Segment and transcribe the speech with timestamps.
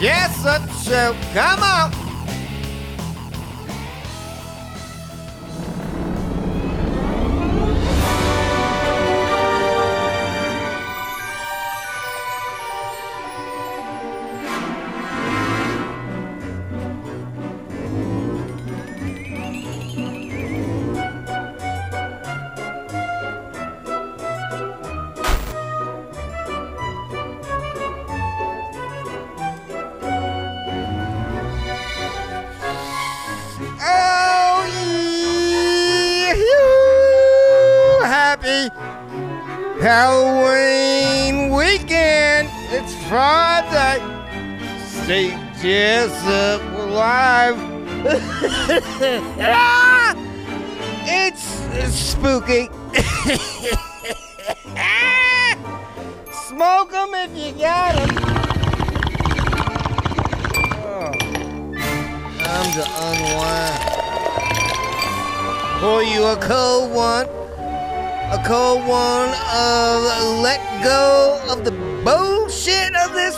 [0.00, 1.14] Jessup Show.
[1.34, 1.99] Come on.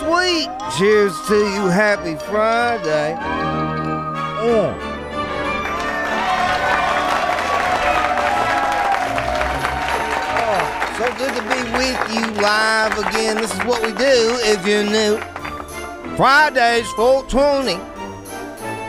[0.02, 0.78] Bullshit of this week.
[0.78, 1.66] Cheers to you.
[1.68, 3.16] Happy Friday.
[4.42, 4.78] Mm.
[10.38, 10.62] Oh,
[10.98, 13.36] so good to be with you live again.
[13.36, 15.18] This is what we do if you're new.
[16.16, 17.92] Fridays, 420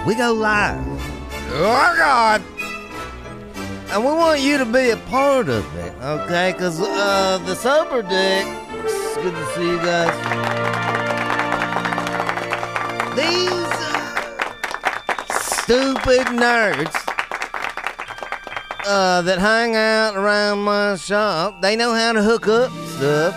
[0.06, 0.84] we go live.
[1.56, 2.42] Oh God!
[3.90, 6.52] And we want you to be a part of it, okay?
[6.52, 8.46] Because uh, the sober dick.
[8.84, 10.53] It's good to see you guys.
[13.16, 16.96] These uh, stupid nerds
[18.86, 23.36] uh, that hang out around my shop, they know how to hook up stuff.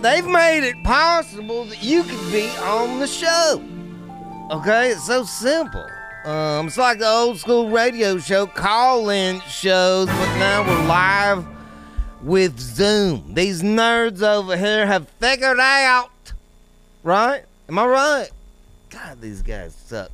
[0.00, 3.62] They've made it possible that you could be on the show.
[4.50, 5.86] Okay, it's so simple.
[6.24, 11.44] Um, it's like the old school radio show call-in shows, but now we're live
[12.22, 13.34] with Zoom.
[13.34, 16.32] These nerds over here have figured out,
[17.02, 17.44] right?
[17.68, 18.30] Am I right?
[18.96, 20.10] God, these guys suck.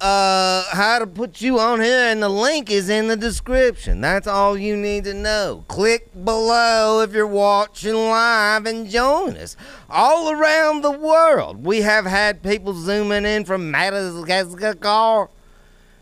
[0.00, 4.00] Uh, how to put you on here, and the link is in the description.
[4.00, 5.64] That's all you need to know.
[5.68, 9.56] Click below if you're watching live and join us.
[9.88, 15.28] All around the world, we have had people zooming in from Madagascar.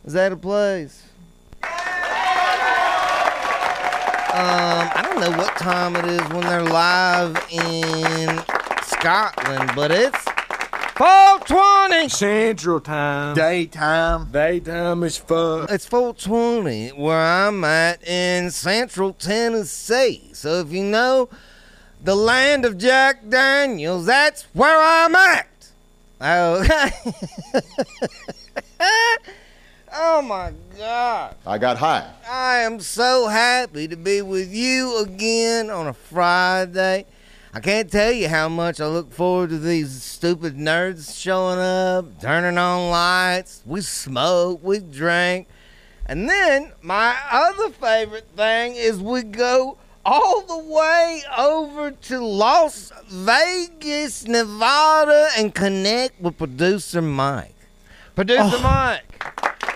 [0.02, 1.02] Is that a place?
[4.32, 8.42] Um, I don't know what time it is when they're live in
[8.84, 10.29] Scotland, but it's
[11.00, 12.10] 420.
[12.10, 13.34] Central time.
[13.34, 14.30] Daytime.
[14.30, 15.66] Daytime is fun.
[15.70, 20.28] It's 420 where I'm at in central Tennessee.
[20.34, 21.30] So if you know
[22.04, 25.48] the land of Jack Daniels, that's where I'm at.
[26.20, 26.90] Okay.
[27.54, 27.64] Oh.
[29.94, 31.34] oh my God.
[31.46, 32.12] I got high.
[32.28, 37.06] I am so happy to be with you again on a Friday.
[37.52, 42.20] I can't tell you how much I look forward to these stupid nerds showing up,
[42.20, 43.62] turning on lights.
[43.66, 45.48] We smoke, we drink.
[46.06, 52.92] And then my other favorite thing is we go all the way over to Las
[53.08, 57.56] Vegas, Nevada, and connect with producer Mike.
[58.14, 58.62] Producer oh.
[58.62, 59.69] Mike.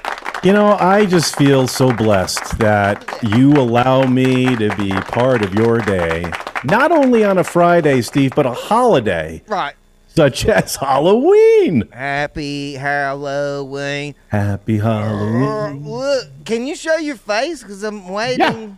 [0.44, 5.54] You know, I just feel so blessed that you allow me to be part of
[5.54, 6.30] your day,
[6.64, 9.74] not only on a Friday, Steve, but a holiday Right.
[10.14, 11.88] such as Halloween.
[11.90, 14.14] Happy Halloween.
[14.28, 15.88] Happy Uh, Halloween.
[15.88, 17.62] look, can you show your face?
[17.62, 18.76] Because I'm waiting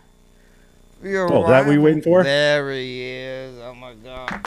[1.01, 2.23] for your Oh, that we waiting for?
[2.23, 3.55] There he is.
[3.61, 4.39] Oh, my God.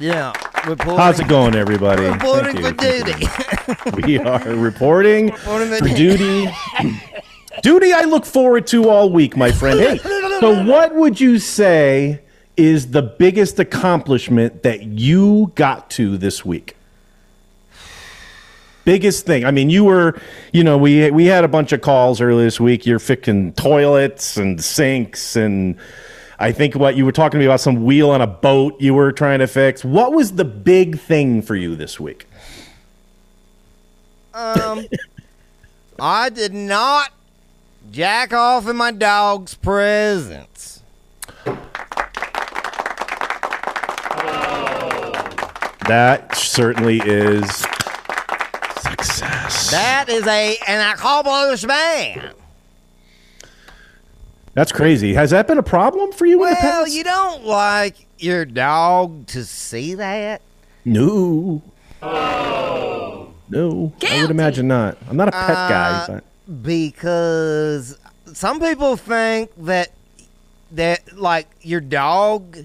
[0.00, 0.32] Yeah.
[0.66, 2.04] Reporting, How's it going, everybody?
[2.04, 3.26] Reporting for duty.
[4.06, 6.48] We are reporting Reporting for for duty.
[7.62, 9.78] duty I look forward to all week, my friend.
[9.78, 12.20] Hey, so what would you say
[12.56, 16.76] is the biggest accomplishment that you got to this week?
[18.84, 19.44] Biggest thing.
[19.44, 20.18] I mean, you were,
[20.52, 22.86] you know, we we had a bunch of calls earlier this week.
[22.86, 25.76] You're fixing toilets and sinks and
[26.38, 28.94] I think what you were talking to me about some wheel on a boat you
[28.94, 29.84] were trying to fix.
[29.84, 32.26] What was the big thing for you this week?
[34.32, 34.86] Um,
[36.00, 37.12] I did not
[37.92, 40.82] jack off in my dog's presence.
[45.86, 47.48] That certainly is
[48.80, 49.70] success.
[49.70, 52.34] That is a an accomplishment.
[54.54, 55.14] That's crazy.
[55.14, 59.26] Has that been a problem for you in the Well, you don't like your dog
[59.28, 60.40] to see that.
[60.84, 61.62] no.
[63.46, 64.96] No, I would imagine not.
[65.08, 67.98] I'm not a pet uh, guy, but because
[68.32, 69.90] some people think that
[70.72, 72.64] that like your dog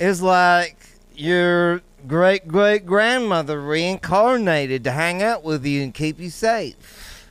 [0.00, 0.76] is like
[1.14, 7.28] your great great grandmother reincarnated to hang out with you and keep you safe.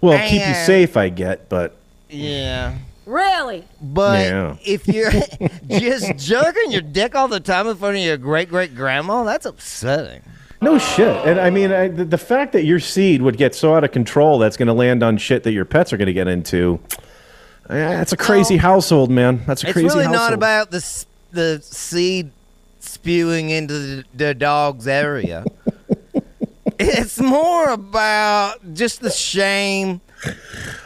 [0.00, 1.76] well, keep you safe, I get, but
[2.14, 2.76] Yeah.
[3.06, 3.64] Really?
[3.82, 4.56] But Yeah.
[4.64, 5.10] if you're
[5.68, 9.44] just jerking your dick all the time in front of your great great grandma, that's
[9.46, 10.22] upsetting.
[10.62, 11.14] no shit.
[11.26, 13.92] And I mean, I, the, the fact that your seed would get so out of
[13.92, 16.80] control that's going to land on shit that your pets are going to get into.
[17.68, 18.62] eh, That's a crazy No.
[18.62, 19.42] household, man.
[19.46, 19.84] That's a crazy household.
[19.86, 20.30] It's crazy really household.
[20.30, 22.30] not about the s- the seed
[22.80, 25.44] spewing into the, the dog's area.
[26.78, 30.00] it's more about just the shame,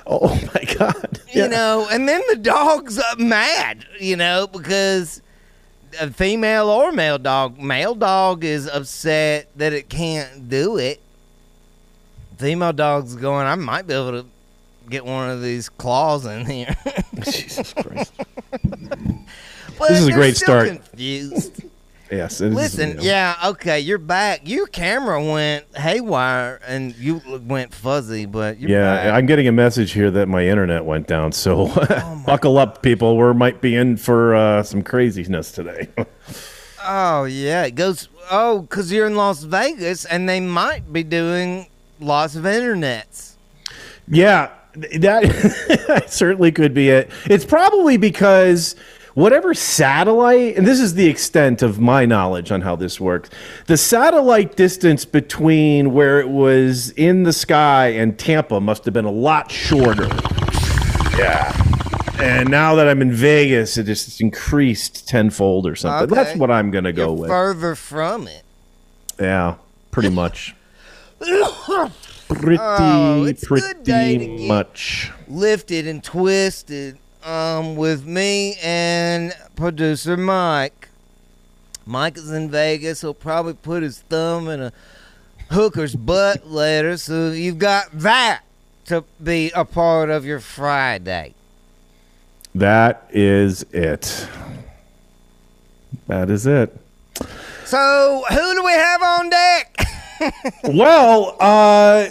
[0.06, 1.17] Oh my god.
[1.44, 1.88] You know.
[1.90, 5.23] And then the dog's mad, you know, because
[6.00, 11.00] a female or male dog, male dog is upset that it can't do it.
[12.37, 14.26] Female dog's going, I might be able to
[14.88, 16.76] get one of these claws in here.
[17.25, 18.12] Jesus Christ.
[19.88, 20.67] This is a great start.
[20.67, 21.62] Confused.
[22.10, 22.40] Yes.
[22.40, 23.02] it is, Listen, you know.
[23.02, 24.40] yeah, okay, you're back.
[24.49, 29.14] Your camera went haywire and you went fuzzy, but you're Yeah, back.
[29.14, 31.32] I'm getting a message here that my internet went down.
[31.32, 33.16] So Oh buckle up, people.
[33.19, 35.88] We might be in for uh, some craziness today.
[36.84, 38.08] oh yeah, it goes.
[38.31, 41.66] Oh, because you're in Las Vegas and they might be doing
[42.00, 43.32] loss of internets.
[44.06, 47.11] yeah, th- that certainly could be it.
[47.25, 48.76] It's probably because
[49.18, 53.28] whatever satellite, and this is the extent of my knowledge on how this works,
[53.66, 59.04] the satellite distance between where it was in the sky and Tampa must have been
[59.04, 60.06] a lot shorter.
[61.18, 61.52] Yeah.
[62.20, 66.14] And now that I'm in Vegas, it just increased tenfold or something.
[66.14, 67.30] That's what I'm going to go You're with.
[67.30, 68.44] further from it.
[69.18, 69.56] Yeah,
[69.90, 70.54] pretty much.
[71.18, 75.10] pretty, Oh, it's good day to pretty much.
[75.26, 76.98] Lifted and twisted
[77.28, 80.88] um, with me and producer Mike.
[81.84, 83.02] Mike is in Vegas.
[83.02, 84.72] He'll probably put his thumb in a
[85.50, 86.96] hooker's butt later.
[86.96, 88.42] So you've got that
[88.86, 91.34] to be a part of your Friday.
[92.54, 94.26] That is it.
[96.06, 96.75] That is it.
[97.66, 99.75] So who do we have on deck?
[100.64, 102.08] Well, uh,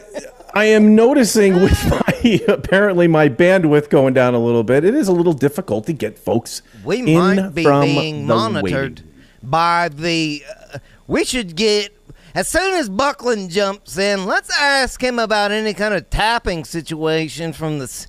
[0.58, 4.84] I am noticing with my apparently my bandwidth going down a little bit.
[4.84, 9.02] It is a little difficult to get folks We in might be from being monitored
[9.02, 9.12] waiting.
[9.44, 10.44] by the.
[10.74, 11.96] Uh, we should get.
[12.34, 17.54] As soon as Buckland jumps in, let's ask him about any kind of tapping situation
[17.54, 18.08] from the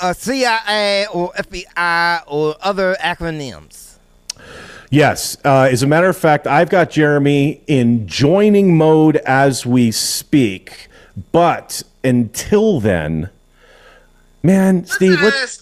[0.00, 3.96] uh, CIA or FBI or other acronyms.
[4.90, 5.36] Yes.
[5.44, 10.88] Uh, as a matter of fact, I've got Jeremy in joining mode as we speak.
[11.32, 13.30] But until then,
[14.42, 15.60] man, Steve, let's,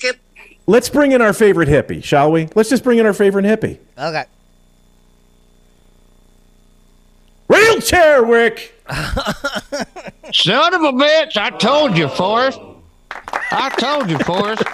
[0.66, 2.48] let's bring in our favorite hippie, shall we?
[2.54, 3.78] Let's just bring in our favorite hippie.
[3.96, 4.24] Okay.
[7.46, 8.74] Wheelchair Wick!
[10.32, 12.58] Son of a bitch, I told you, Forrest.
[13.50, 14.64] I told you, Forrest.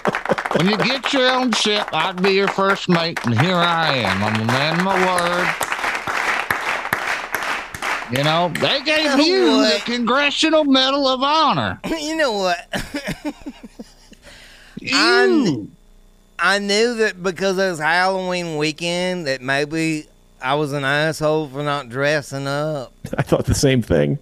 [0.56, 4.25] When you get your own ship, I'd be your first mate, and here I am.
[4.25, 5.70] I'm a man of my word.
[8.11, 9.85] You know, they gave know you what?
[9.85, 11.79] the Congressional Medal of Honor.
[12.00, 12.67] you know what?
[12.73, 13.26] I
[14.83, 15.71] kn- You.
[16.38, 20.07] I knew that because it was Halloween weekend that maybe
[20.43, 22.93] I was an asshole for not dressing up.
[23.17, 24.19] I thought the same thing.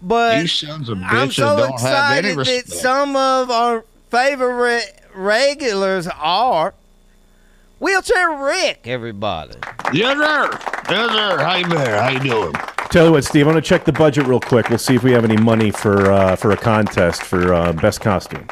[0.00, 4.84] But You sons of I'm so don't have any excited that some of our favorite
[5.12, 6.72] regulars are
[7.80, 9.54] Wheelchair Rick, everybody.
[9.92, 10.50] Yes, sir.
[10.88, 11.38] Yes, sir.
[11.42, 11.78] How you been?
[11.78, 12.54] How you doing?
[12.90, 14.68] Tell you what, Steve, I'm going to check the budget real quick.
[14.70, 18.00] We'll see if we have any money for uh, for a contest for uh, best
[18.00, 18.46] costume.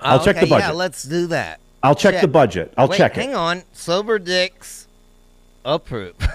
[0.00, 1.60] I'll check the Okay, Yeah, let's do that.
[1.82, 2.22] I'll check, check.
[2.22, 2.72] the budget.
[2.78, 3.32] I'll Wait, check hang it.
[3.32, 3.62] Hang on.
[3.72, 4.86] Sober Dicks
[5.64, 6.14] approve.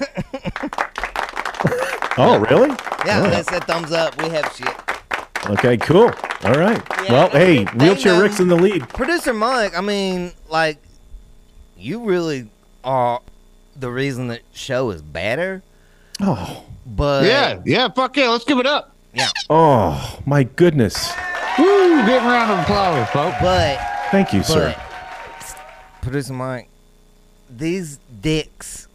[2.18, 2.70] Oh, really?
[3.06, 3.30] yeah, Oh.
[3.30, 4.18] they said thumbs up.
[4.22, 5.50] We have shit.
[5.50, 6.14] Okay, cool.
[6.46, 6.82] All right.
[7.04, 8.22] Yeah, well, they- hey, wheelchair know.
[8.22, 8.88] Rick's in the lead.
[8.88, 10.78] Producer Mike, I mean, like,
[11.78, 12.48] you really
[12.86, 13.20] are
[13.76, 15.62] the reason that show is better.
[16.22, 18.96] Oh, But yeah, yeah, fuck yeah, let's give it up.
[19.14, 19.28] Yeah.
[19.50, 21.12] Oh, my goodness.
[21.58, 23.38] Woo, give a round of applause, folks.
[23.42, 23.80] but
[24.12, 24.76] Thank you, sir.
[25.40, 25.58] but
[26.02, 26.68] producer Mike,
[27.50, 28.88] these dicks,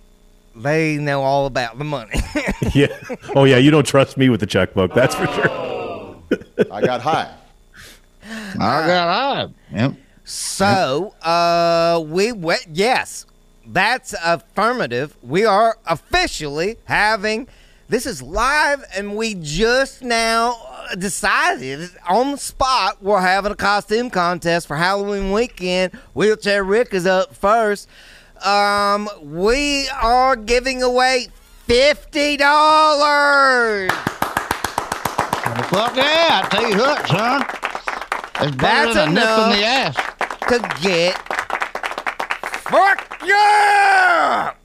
[0.54, 2.20] they know all about the money.
[2.74, 2.86] Yeah.
[3.34, 3.56] Oh, yeah.
[3.56, 4.94] You don't trust me with the checkbook.
[4.94, 6.16] That's for sure.
[6.70, 7.34] I got high.
[8.24, 9.48] I got high.
[9.72, 9.94] Yep.
[10.24, 13.26] So, uh, we went, yes,
[13.66, 15.16] that's affirmative.
[15.22, 17.48] We are officially having,
[17.90, 23.56] this is live, and we just now uh, decided on the spot we're having a
[23.56, 25.92] costume contest for Halloween weekend.
[26.14, 27.88] Wheelchair Rick is up first.
[28.44, 31.26] Um, we are giving away
[31.66, 32.38] $50.
[35.68, 37.44] Fuck yeah, I tell you what, son.
[38.46, 39.96] It's better That's than a nip in the ass.
[40.48, 41.18] to get
[42.70, 44.59] fucked up.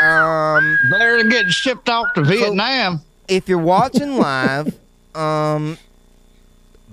[0.00, 3.00] Um, Better than getting shipped off to Vietnam.
[3.28, 4.76] if you're watching live,
[5.14, 5.78] um,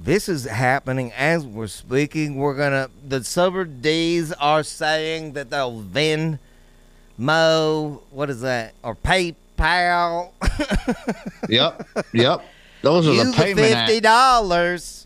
[0.04, 2.36] this is happening as we're speaking.
[2.36, 6.38] We're gonna the Sober D's are saying that they'll Venmo,
[8.12, 10.32] what is that, or PayPal
[11.50, 12.46] Yep, yep.
[12.82, 15.06] Those are you the payment fifty dollars.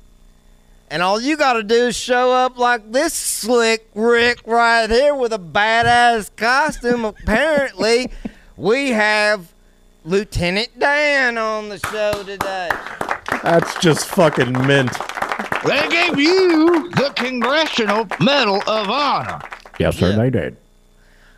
[0.89, 5.15] And all you got to do is show up like this slick Rick right here
[5.15, 7.05] with a badass costume.
[7.05, 8.11] Apparently,
[8.55, 9.51] we have
[10.03, 12.69] Lieutenant Dan on the show today.
[13.41, 14.91] That's just fucking mint.
[15.65, 19.41] They gave you the Congressional Medal of Honor.
[19.79, 20.15] Yes, sir, Yeah.
[20.17, 20.57] they did.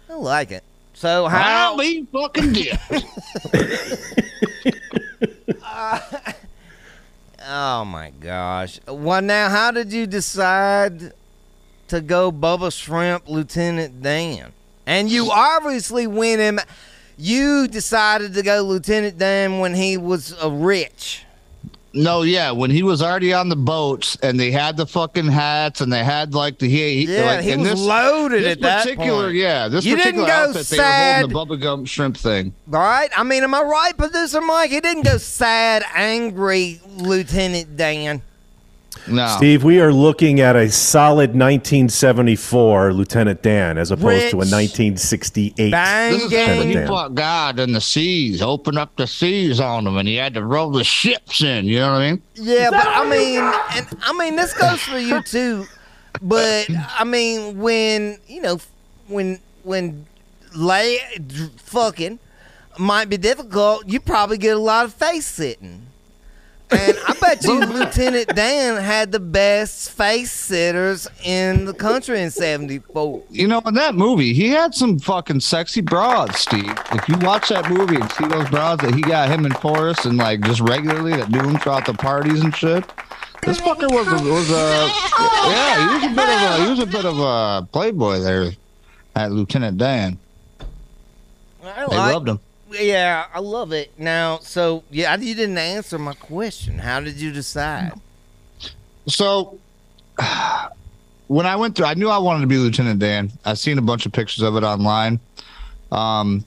[0.09, 0.63] I like it.
[0.93, 1.77] So I'll how?
[1.77, 2.79] be fucking dead.
[5.63, 5.99] Uh,
[7.49, 8.81] Oh my gosh!
[8.85, 11.13] Well, now how did you decide
[11.87, 14.51] to go Bubba Shrimp Lieutenant Dan?
[14.85, 16.59] And you obviously went him.
[17.17, 21.23] You decided to go Lieutenant Dan when he was a rich.
[21.93, 25.81] No, yeah, when he was already on the boats and they had the fucking hats
[25.81, 28.83] and they had like the he, Yeah, like, he was this, loaded this at that
[28.83, 29.35] particular, point.
[29.35, 30.77] yeah, this You didn't particular go outfit sad.
[30.77, 32.53] they were holding the Bubba Gump shrimp thing.
[32.67, 33.09] Right?
[33.17, 34.69] I mean, am I right, producer Mike?
[34.69, 38.21] He didn't go sad, angry Lieutenant Dan.
[39.09, 44.45] No, Steve, we are looking at a solid 1974 Lieutenant Dan as opposed to a
[44.45, 45.71] 1968.
[45.71, 46.87] Bang This when Lieutenant he Dan.
[46.87, 50.43] fought God in the seas, opened up the seas on them, and he had to
[50.43, 51.65] roll the ships in.
[51.65, 52.21] You know what I mean?
[52.35, 53.39] Yeah, but I mean,
[53.75, 55.65] and I mean, this goes for you too.
[56.21, 58.59] But I mean, when you know,
[59.07, 60.05] when when
[60.55, 60.99] lay
[61.57, 62.19] fucking
[62.77, 65.86] might be difficult, you probably get a lot of face sitting.
[66.69, 72.29] And I bet you Lieutenant Dan had the best face sitters in the country in
[72.29, 73.23] '74.
[73.29, 76.73] You know, in that movie, he had some fucking sexy broads, Steve.
[76.91, 80.05] If you watch that movie and see those broads that he got him and Forrest
[80.05, 82.83] and like just regularly that knew him throughout the parties and shit.
[83.43, 84.53] This fucker was a, was a
[85.49, 88.51] yeah, he was a bit of a he was a bit of a playboy there
[89.15, 90.17] at Lieutenant Dan.
[91.63, 92.39] I They like- loved him.
[92.69, 93.91] Yeah, I love it.
[93.97, 96.79] Now, so yeah, you didn't answer my question.
[96.79, 97.93] How did you decide?
[99.07, 99.57] So
[101.27, 103.31] when I went through, I knew I wanted to be Lieutenant Dan.
[103.45, 105.19] I've seen a bunch of pictures of it online.
[105.91, 106.45] Um,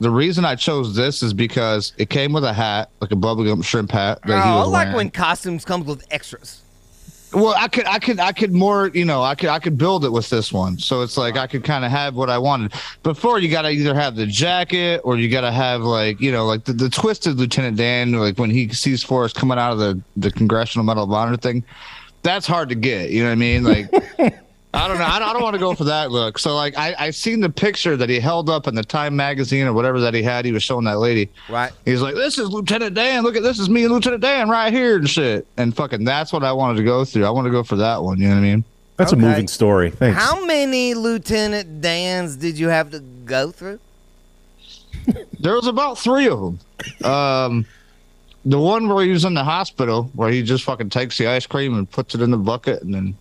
[0.00, 3.46] the reason I chose this is because it came with a hat, like a Bubba
[3.46, 6.61] Gump shrimp hat that he Oh, I like when costumes comes with extras.
[7.34, 10.04] Well, I could, I could, I could more, you know, I could, I could build
[10.04, 10.78] it with this one.
[10.78, 12.72] So it's like I could kind of have what I wanted.
[13.02, 16.30] Before you got to either have the jacket or you got to have like, you
[16.30, 19.78] know, like the, the twisted Lieutenant Dan, like when he sees Forrest coming out of
[19.78, 21.64] the the Congressional Medal of Honor thing.
[22.22, 23.10] That's hard to get.
[23.10, 23.64] You know what I mean?
[23.64, 23.90] Like,
[24.74, 25.04] I don't know.
[25.04, 26.38] I don't, I don't want to go for that look.
[26.38, 29.66] So like, I I seen the picture that he held up in the Time magazine
[29.66, 30.44] or whatever that he had.
[30.46, 31.28] He was showing that lady.
[31.50, 31.72] Right.
[31.84, 33.22] He's like, "This is Lieutenant Dan.
[33.22, 36.32] Look at this is me and Lieutenant Dan right here and shit." And fucking, that's
[36.32, 37.26] what I wanted to go through.
[37.26, 38.18] I want to go for that one.
[38.18, 38.64] You know what I mean?
[38.96, 39.22] That's Okay.
[39.22, 39.90] a moving story.
[39.90, 40.18] Thanks.
[40.18, 43.78] How many Lieutenant Dans did you have to go through?
[45.40, 47.10] There was about three of them.
[47.10, 47.66] Um,
[48.44, 51.46] the one where he was in the hospital, where he just fucking takes the ice
[51.46, 53.16] cream and puts it in the bucket, and then,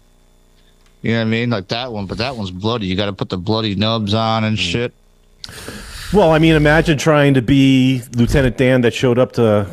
[1.02, 2.06] you know what I mean, like that one.
[2.06, 2.88] But that one's bloody.
[2.88, 4.94] You got to put the bloody nubs on and shit.
[6.14, 9.66] Well, I mean, imagine trying to be Lieutenant Dan that showed up to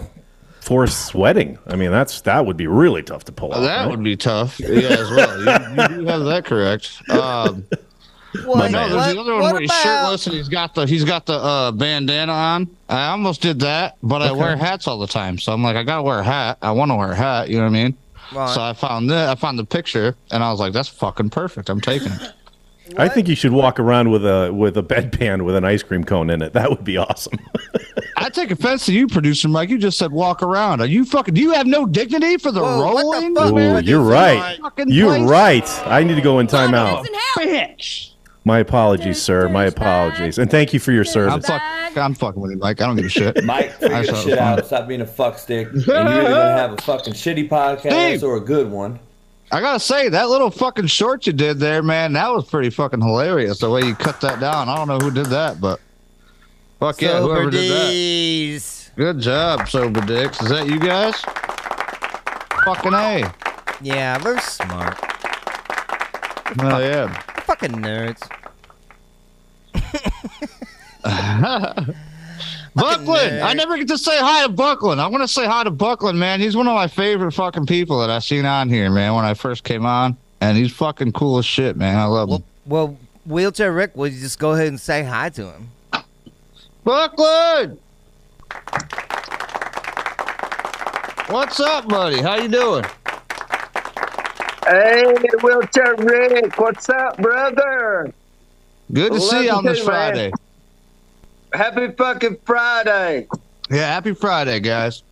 [0.61, 1.58] Forrest's wedding.
[1.66, 3.61] I mean, that's that would be really tough to pull off.
[3.62, 3.90] that right?
[3.90, 4.58] would be tough.
[4.61, 5.38] Yeah, as well.
[5.38, 6.90] You, you do have that correct.
[7.11, 7.64] Um,
[8.44, 10.75] What, No, there's what- the other one what where he's about- shirtless and he's got
[10.75, 12.68] the he's got the uh, bandana on.
[12.87, 15.82] I almost did that, but I wear hats all the time, so I'm like, I
[15.82, 16.58] gotta wear a hat.
[16.61, 17.49] I want to wear a hat.
[17.49, 17.97] You know what I mean?
[18.32, 18.54] Right.
[18.54, 21.70] So I found the I found the picture, and I was like, that's fucking perfect.
[21.70, 22.32] I'm taking it.
[22.97, 26.04] I think you should walk around with a with a bedpan with an ice cream
[26.04, 26.52] cone in it.
[26.54, 27.38] That would be awesome.
[28.16, 29.68] I take offense to you, producer Mike.
[29.68, 30.80] You just said walk around.
[30.80, 31.35] Are you fucking?
[31.35, 33.35] Do you have no dignity for the Whoa, what the rolling?
[33.35, 33.85] fuck?
[33.85, 34.58] Ooh, you're right.
[34.87, 35.28] You're place?
[35.28, 35.82] right.
[35.87, 37.06] I need to go in timeout.
[37.37, 38.12] Bitch.
[38.45, 39.49] My apologies, sir.
[39.49, 41.47] My apologies, and thank you for your I'm, service.
[41.47, 41.62] fuck,
[41.97, 42.80] I'm fucking with you, Mike.
[42.80, 43.45] I don't give a shit.
[43.45, 44.64] Mike, figure I your shit out.
[44.64, 45.71] Stop being a fuckstick.
[45.73, 48.25] And you're either gonna have a fucking shitty podcast Steve.
[48.25, 48.99] or a good one.
[49.50, 52.12] I gotta say that little fucking short you did there, man.
[52.14, 53.59] That was pretty fucking hilarious.
[53.59, 54.68] The way you cut that down.
[54.68, 55.80] I don't know who did that, but
[56.78, 57.90] fuck yeah, Sober whoever did that.
[57.90, 58.90] D's.
[58.97, 60.40] Good job, sober dicks.
[60.42, 61.21] Is that you guys?
[62.64, 63.33] Fucking a.
[63.80, 64.99] Yeah, they're smart.
[66.61, 67.23] Oh yeah.
[67.49, 68.21] Fucking nerds.
[72.75, 73.40] Buckland.
[73.40, 75.00] I never get to say hi to Buckland.
[75.00, 76.40] I want to say hi to Buckland, man.
[76.40, 79.14] He's one of my favorite fucking people that I seen on here, man.
[79.14, 81.97] When I first came on, and he's fucking cool as shit, man.
[81.97, 82.45] I love him.
[82.67, 85.71] Well, well, wheelchair Rick, would you just go ahead and say hi to him?
[86.85, 87.78] Buckland.
[91.28, 92.21] What's up, buddy?
[92.21, 92.85] How you doing?
[94.68, 98.12] Hey, wheelchair Rick, what's up, brother?
[98.92, 100.12] Good to Love see you you on this too, man.
[100.12, 100.32] Friday.
[101.54, 103.28] Happy fucking Friday.
[103.70, 105.02] Yeah, happy Friday, guys.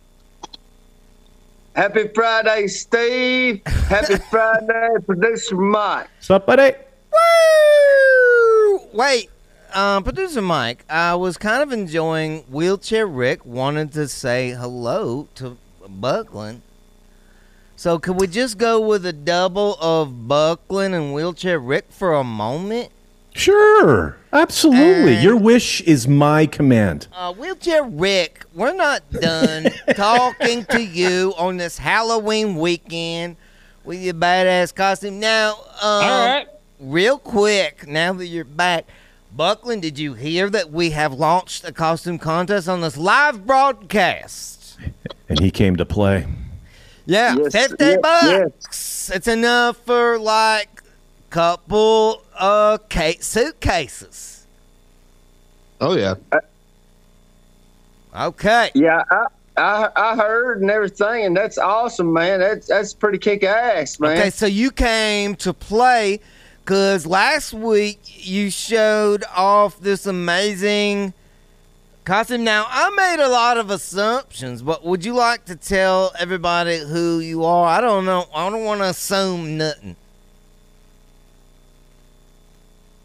[1.75, 3.65] Happy Friday, Steve.
[3.65, 6.07] Happy Friday, producer Mike.
[6.17, 6.77] What's up, buddy?
[7.11, 8.79] Woo!
[8.93, 9.31] Wait,
[9.73, 15.57] um, producer Mike, I was kind of enjoying wheelchair Rick wanted to say hello to
[15.87, 16.61] Buckland.
[17.79, 22.23] So could we just go with a double of Buckland and wheelchair Rick for a
[22.23, 22.89] moment?
[23.33, 25.13] Sure, absolutely.
[25.13, 27.07] And- Your wish is my command.
[27.13, 33.35] Uh, wheelchair Rick, we're not done talking to you on this Halloween weekend
[33.85, 35.19] with your badass costume.
[35.19, 36.47] Now, um, All right.
[36.79, 38.85] real quick, now that you're back,
[39.35, 44.79] Buckland, did you hear that we have launched a costume contest on this live broadcast?
[45.29, 46.25] And he came to play.
[47.07, 49.11] Yeah, Yes, fifty yes, bucks.
[49.15, 54.45] It's enough for like a couple uh ca- suitcases.
[55.79, 56.15] Oh yeah.
[58.13, 58.71] Okay.
[58.75, 62.41] Yeah, I, I I heard and everything, and that's awesome, man.
[62.41, 64.17] That's that's pretty kick ass, man.
[64.17, 66.19] Okay, so you came to play
[66.59, 71.13] because last week you showed off this amazing
[72.07, 72.45] costume.
[72.45, 77.19] Now, I made a lot of assumptions, but would you like to tell everybody who
[77.19, 77.67] you are?
[77.67, 78.27] I don't know.
[78.33, 79.97] I don't want to assume nothing.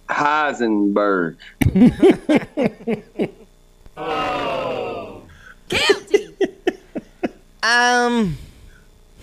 [0.08, 1.36] Heisenberg.
[3.96, 5.22] oh.
[5.68, 6.28] Guilty.
[7.64, 8.38] Um.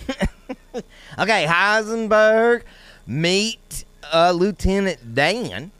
[1.19, 2.61] okay, Heisenberg,
[3.05, 5.71] meet uh, Lieutenant Dan,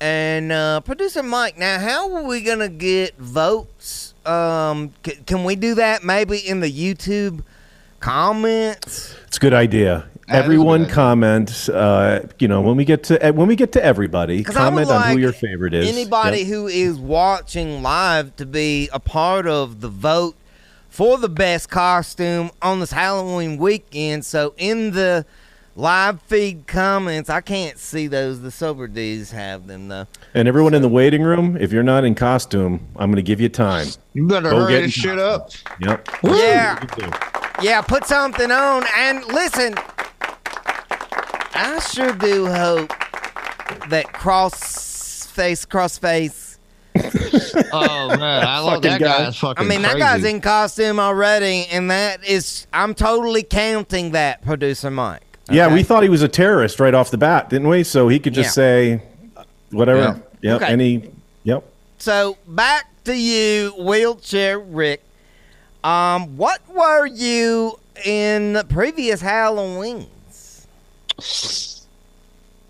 [0.00, 1.58] and uh, producer Mike.
[1.58, 4.14] Now, how are we gonna get votes?
[4.26, 7.42] Um, c- can we do that maybe in the YouTube
[8.00, 9.14] comments?
[9.26, 9.88] It's a good idea.
[9.88, 10.94] That is a good Everyone idea.
[10.94, 11.68] comment.
[11.72, 14.64] Uh, you know, when we get to eh, when we get to everybody, 'Cause I
[14.68, 15.88] would comment on who your favorite is.
[15.88, 16.46] Anybody Yep.
[16.48, 20.34] who is watching live to be a part of the vote
[20.90, 24.24] for the best costume on this Halloween weekend.
[24.24, 25.24] So in the
[25.78, 28.40] live feed comments, I can't see those.
[28.42, 30.06] The sober D's have them though.
[30.34, 33.40] and everyone in the waiting room, if you're not in costume, I'm going to give
[33.40, 33.86] you time.
[34.12, 35.50] You better Go hurry get this in shit up.
[35.80, 36.08] Yep.
[36.24, 36.84] Yeah,
[37.62, 37.80] yeah.
[37.80, 39.74] Put something on and listen.
[41.54, 42.88] I sure do hope
[43.88, 46.58] that cross face, cross face.
[47.72, 49.24] Oh man, I love Fucking that guy.
[49.26, 49.30] guy.
[49.30, 50.00] Fucking I mean, that crazy.
[50.00, 55.22] guy's in costume already, and that is, I'm totally counting that, producer Mike.
[55.50, 55.74] Yeah, Okay?
[55.74, 57.82] we thought he was a terrorist right off the bat, didn't we?
[57.84, 58.52] So he could just Yeah.
[58.52, 59.02] say
[59.70, 60.00] whatever.
[60.40, 60.52] Yeah.
[60.52, 60.62] Yep.
[60.62, 60.72] Okay.
[60.72, 61.10] Any.
[61.44, 61.64] Yep.
[61.98, 65.02] So back to you, wheelchair Rick.
[65.84, 70.06] Um, what were you in the previous Halloweens?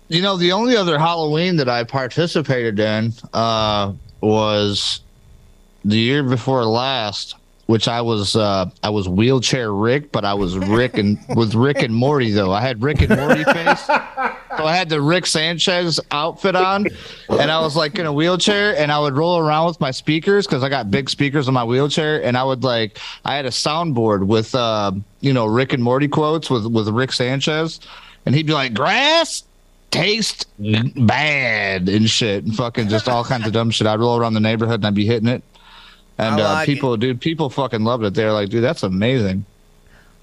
[0.07, 5.01] You know, the only other Halloween that I participated in uh, was
[5.85, 7.35] the year before last,
[7.69, 11.83] which I was uh, I was wheelchair Rick, but I was Rick and with Rick
[11.83, 12.51] and Morty though.
[12.51, 16.87] I had Rick and Morty face, so I had the Rick Sanchez outfit on,
[17.29, 20.47] and I was like in a wheelchair, and I would roll around with my speakers
[20.47, 23.49] because I got big speakers on my wheelchair, and I would like I had a
[23.49, 27.81] soundboard with uh, you know Rick and Morty quotes with with Rick Sanchez,
[28.25, 29.43] and he'd be like grass
[29.91, 30.47] taste
[31.05, 33.85] bad and shit and fucking just all kinds of dumb shit.
[33.85, 35.43] I'd roll around the neighborhood and I'd be hitting it.
[36.19, 38.13] And uh, like people, dude, people fucking loved it.
[38.13, 39.45] They're like, dude, that's amazing.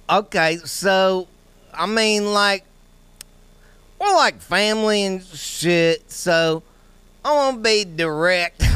[0.08, 1.26] Okay, so
[1.72, 2.64] I mean, like,
[4.00, 6.10] we're like family and shit.
[6.10, 6.62] So
[7.24, 8.62] I want to be direct.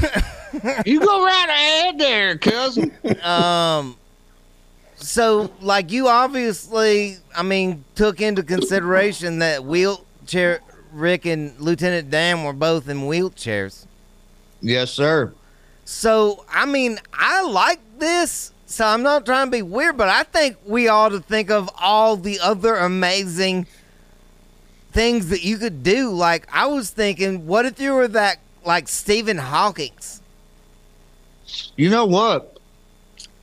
[0.85, 2.93] You go right ahead there, cousin.
[3.23, 3.97] um,
[4.97, 10.61] so like you obviously, I mean, took into consideration that wheelchair
[10.93, 13.87] Rick and Lieutenant Dan were both in wheelchairs.
[14.61, 15.33] yes, sir.
[15.91, 18.53] So, I mean, I like this.
[18.65, 21.69] So, I'm not trying to be weird, but I think we ought to think of
[21.77, 23.67] all the other amazing
[24.93, 26.11] things that you could do.
[26.11, 30.23] Like, I was thinking, what if you were that, like, Stephen Hawking's?
[31.75, 32.60] You know what?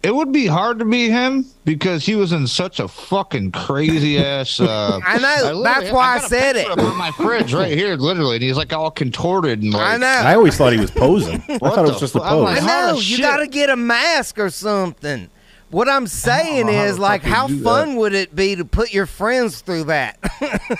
[0.07, 4.17] It would be hard to be him because he was in such a fucking crazy
[4.17, 4.57] ass.
[4.57, 6.69] Uh, I know, literally- that's why I got a said it.
[6.79, 9.95] on my fridge right here, literally, and he's like all contorted and like.
[9.95, 10.07] I know.
[10.07, 11.43] I always thought he was posing.
[11.49, 12.43] I What thought it was just a pose.
[12.45, 12.99] like, I know.
[12.99, 15.29] You got to get a mask or something.
[15.69, 17.63] What I'm saying is, like, how do that.
[17.63, 20.17] fun would it be to put your friends through that?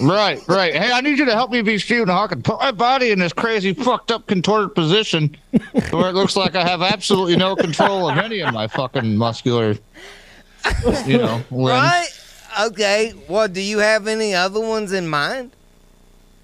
[0.00, 0.74] Right, right.
[0.74, 2.42] Hey, I need you to help me be Stephen Hawking.
[2.42, 5.36] Put my body in this crazy, fucked up, contorted position
[5.90, 9.76] where it looks like I have absolutely no control of any of my fucking muscular,
[11.06, 11.80] you know, limbs.
[11.80, 12.08] right?
[12.60, 13.12] Okay.
[13.28, 15.52] Well, do you have any other ones in mind?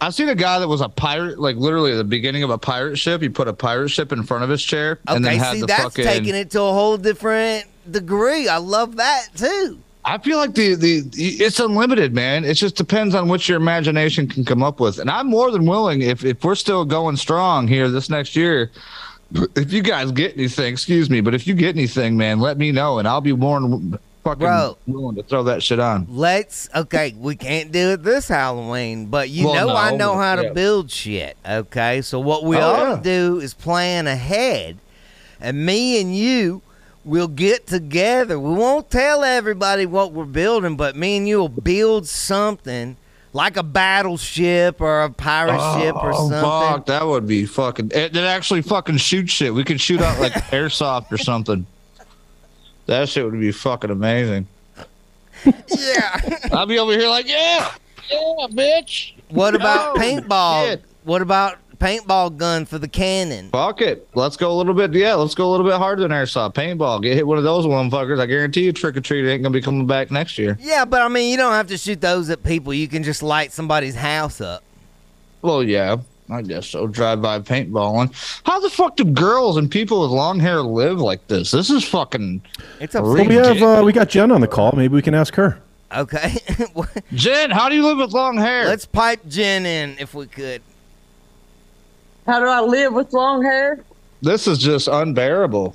[0.00, 2.58] I've seen a guy that was a pirate, like literally at the beginning of a
[2.58, 3.20] pirate ship.
[3.22, 5.66] He put a pirate ship in front of his chair and then had see, the
[5.66, 6.04] that's fucking.
[6.04, 8.48] taking it to a whole different degree.
[8.48, 9.78] I love that too.
[10.06, 12.44] I feel like the, the it's unlimited, man.
[12.44, 14.98] It just depends on what your imagination can come up with.
[14.98, 18.70] And I'm more than willing if if we're still going strong here this next year.
[19.56, 22.70] If you guys get anything, excuse me, but if you get anything, man, let me
[22.70, 24.76] know, and I'll be more than fucking Bro.
[24.86, 26.06] willing to throw that shit on.
[26.10, 30.16] Let's okay, we can't do it this Halloween, but you Well, know I no, know
[30.18, 30.52] how to yeah.
[30.52, 31.36] build shit.
[31.48, 32.96] Okay, so what we Oh, ought yeah.
[32.96, 34.76] to do is plan ahead,
[35.40, 36.60] and me and you
[37.04, 38.38] will get together.
[38.38, 42.96] We won't tell everybody what we're building, but me and you will build something
[43.32, 46.40] like a battleship or a pirate oh, ship or Oh, something.
[46.40, 47.90] fuck, that would be fucking.
[47.92, 49.52] It, it actually fucking shoot shit.
[49.52, 51.66] We could shoot out like airsoft or something.
[52.86, 54.46] That shit would be fucking amazing.
[55.44, 56.38] Yeah.
[56.52, 57.72] I'll be over here like, yeah,
[58.10, 59.12] yeah, bitch.
[59.28, 60.66] what about No, paintball?
[60.68, 60.84] shit.
[61.04, 63.50] What about paintball gun for the cannon?
[63.50, 64.08] Fuck it.
[64.14, 64.92] Let's go a little bit.
[64.94, 66.54] Yeah, let's go a little bit harder than airsoft.
[66.54, 67.02] Paintball.
[67.02, 68.20] Get hit one of those motherfuckers.
[68.20, 70.56] I guarantee you, trick or treat ain't gonna be coming back next year.
[70.60, 72.72] Yeah, but I mean, you don't have to shoot those at people.
[72.74, 74.62] You can just light somebody's house up.
[75.42, 75.96] Well, yeah,
[76.30, 76.86] I guess so.
[76.86, 78.14] Drive by paintballing.
[78.44, 81.50] How the fuck do girls and people with long hair live like this?
[81.50, 82.42] This is fucking.
[82.80, 83.28] It's a Really?
[83.28, 84.72] we have uh, we got Jen on the call.
[84.72, 85.58] Maybe we can ask her.
[85.94, 86.34] okay.
[87.12, 88.64] Jen, how do you live with long hair?
[88.64, 90.62] Let's pipe Jen in if we could.
[92.26, 93.80] How do I live with long hair?
[94.22, 95.74] This is just unbearable.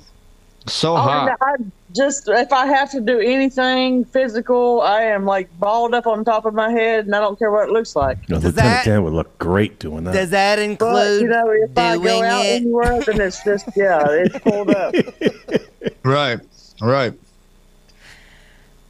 [0.66, 1.36] So Oh, hot.
[1.40, 1.54] I
[1.96, 6.44] just if I have to do anything physical, I am like balled up on top
[6.44, 8.18] of my head, and I don't care what it looks like.
[8.28, 10.12] You know, Does Lieutenant that- Dan would look great doing that.
[10.12, 12.62] Does that But include you know, if I doing go out it?
[12.62, 14.94] anywhere, then it's just yeah, it's pulled up.
[16.04, 16.40] Right.
[16.80, 17.14] Right.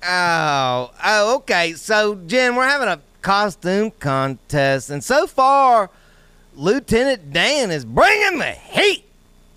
[0.06, 1.74] Oh, oh, okay.
[1.74, 5.90] So, Jen, we're having a costume contest, and so far,
[6.60, 9.04] Lieutenant Dan is bringing the heat.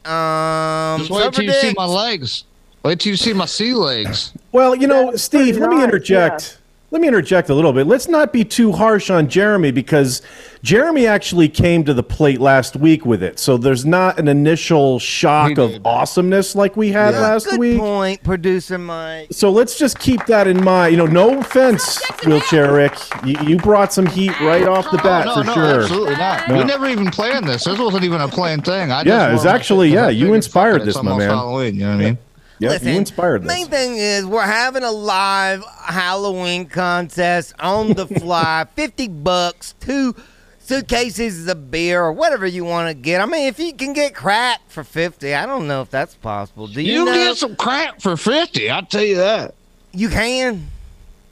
[0.05, 2.45] Um, Just wait till you see my legs.
[2.81, 4.31] Wait till you see my sea legs.
[4.53, 6.59] Well, you know, That's Steve, let me nice, interject.
[6.93, 7.87] Let me interject a little bit.
[7.87, 10.21] Let's not be too harsh on Jeremy because
[10.61, 13.39] Jeremy actually came to the plate last week with it.
[13.39, 17.79] So there's not an initial shock of awesomeness like we had Yeah, last good week.
[17.79, 19.29] point, producer Mike.
[19.31, 20.91] So let's just keep that in mind.
[20.91, 22.93] You know, no offense, wheelchair Rick.
[23.25, 25.81] You, you brought some heat right off the bat no, for no, sure.
[25.81, 26.47] absolutely not.
[26.47, 26.57] No.
[26.59, 27.63] We never even planned this.
[27.63, 28.91] This wasn't even a planned thing.
[28.91, 31.29] I just Yeah, it was actually- yeah, you inspired fuck it, it's this, my man.
[31.29, 32.17] Halloween, you know what I mean?
[32.63, 38.07] Yeah, Listen, you inspired Main thing is we're having a live Halloween contest on the
[38.19, 38.65] fly.
[38.75, 40.15] Fifty bucks, two
[40.59, 43.19] suitcases of beer or whatever you want to get.
[43.19, 46.67] I mean, if you can get crack for fifty, I don't know if that's possible.
[46.67, 48.69] Do you, You, know get some crack for fifty.
[48.69, 49.55] I'll tell you that.
[49.91, 50.67] you can?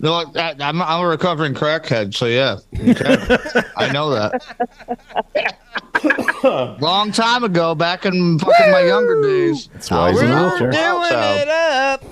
[0.01, 3.19] No, I, I'm, I'm a recovering crackhead, so yeah, you can.
[3.77, 4.41] I know that.
[6.81, 10.71] Long time ago, back in fucking my younger days, That's why he's in a wheelchair.
[10.71, 11.39] doing Child.
[11.41, 12.03] it up.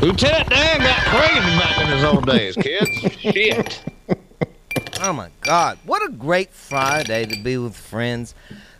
[0.00, 2.88] Lieutenant Dan got crazy back in his old days, kids.
[3.18, 3.82] Shit.
[5.02, 5.78] Oh my God!
[5.86, 8.34] What a great Friday to be with friends.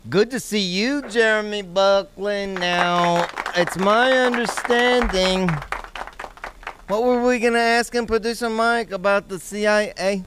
[0.08, 2.54] Good to see you, Jeremy Buckland.
[2.54, 5.50] Now, it's my understanding.
[6.88, 10.22] What were we gonna ask him, producer Mike, about the CIA?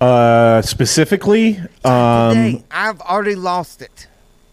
[0.00, 4.06] Uh, specifically, um, Today, I've already lost it.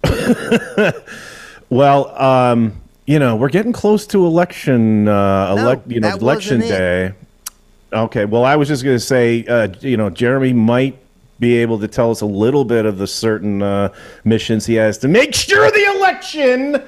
[1.70, 6.62] well, um, you know, we're getting close to election, uh, No, elect, you know, election
[6.62, 6.78] wasn't it.
[6.78, 7.14] day.
[7.94, 8.26] Okay.
[8.26, 10.98] Well, I was just going to say, uh, you know, Jeremy might
[11.40, 14.98] be able to tell us a little bit of the certain uh, missions he has
[15.00, 16.82] to make sure the election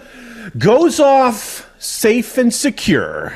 [0.58, 3.34] goes off safe and secure.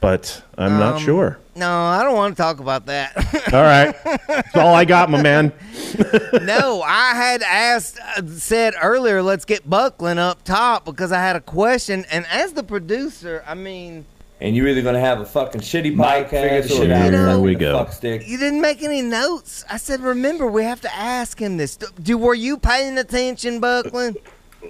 [0.00, 1.38] But I'm not sure.
[1.54, 3.14] No, I don't want to talk about that.
[3.52, 3.94] All right.
[4.26, 5.52] That's all I got, my man.
[6.42, 11.36] no, I had asked, uh, said earlier, let's get Buckland up top because I had
[11.36, 12.04] a question.
[12.10, 14.06] And as the producer, I mean,
[14.40, 17.78] And you're either gonna have a fucking shitty podcast or Here a we fucking go.
[17.84, 18.26] fuck stick.
[18.26, 19.62] you didn't make any notes.
[19.70, 21.76] I said, remember, we have to ask him this.
[21.76, 24.16] Do were you paying attention, Buckland?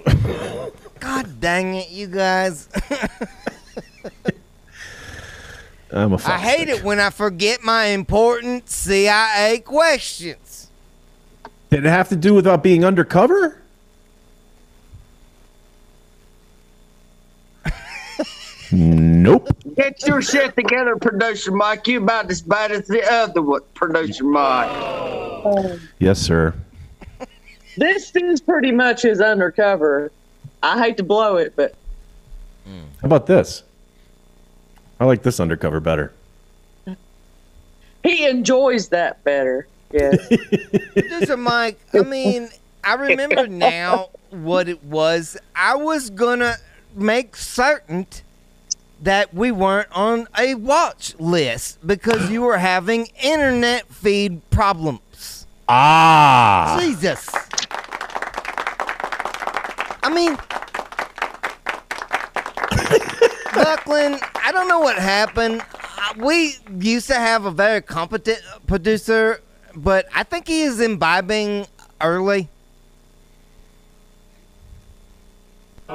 [1.03, 2.69] God dang it, you guys!
[5.91, 10.69] I'm a I hate it when I forget my important CIA questions.
[11.69, 13.61] Did it have to do with uh, being undercover?
[18.71, 19.49] nope.
[19.75, 21.85] Get your shit together, producer Mike.
[21.85, 24.71] You about as bad as the other one, producer Mike.
[25.99, 26.53] Yes, sir.
[27.75, 30.13] This is pretty much his undercover.
[30.63, 31.75] I hate to blow it, but
[32.65, 33.63] How about this?
[34.99, 36.13] I like this undercover better.
[38.03, 39.67] he enjoys that better.
[39.91, 40.27] Yes.
[40.93, 42.49] Producer Mike, I mean,
[42.83, 45.37] I remember now what it was.
[45.55, 46.55] I was gonna
[46.95, 48.07] make certain
[49.01, 55.45] that we weren't on a watch list because you were having internet feed problems.
[55.67, 56.77] Ah.
[56.81, 57.29] Jesus.
[60.03, 60.35] I mean,
[63.53, 65.61] Buckland, I don't know what happened.
[65.61, 69.41] Uh, We used to have a very competent producer,
[69.75, 71.65] but I think he is imbibing
[72.01, 72.49] early.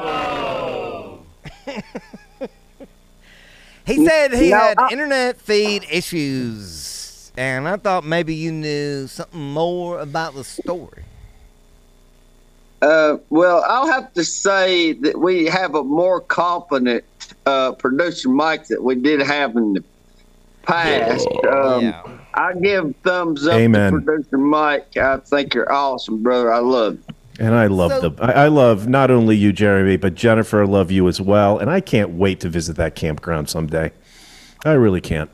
[3.87, 9.07] he said he No, had I- internet feed issues, and I thought maybe you knew
[9.07, 11.05] something more about the story.
[12.81, 17.05] Uh, well, I'll have to say that we have a more competent
[17.45, 19.85] uh, producer Mike that we did have in the
[20.63, 21.27] past.
[21.51, 22.03] Um, Yeah.
[22.35, 23.93] I give thumbs up Amen.
[23.95, 24.97] to producer Mike.
[24.97, 26.53] I think you're awesome, brother.
[26.53, 27.15] I love you.
[27.41, 30.63] And I love So- the I, I love not only you, Jeremy, but Jennifer.
[30.63, 31.59] I love you as well.
[31.59, 33.91] And I can't wait to visit that campground someday.
[34.65, 35.31] I really can't.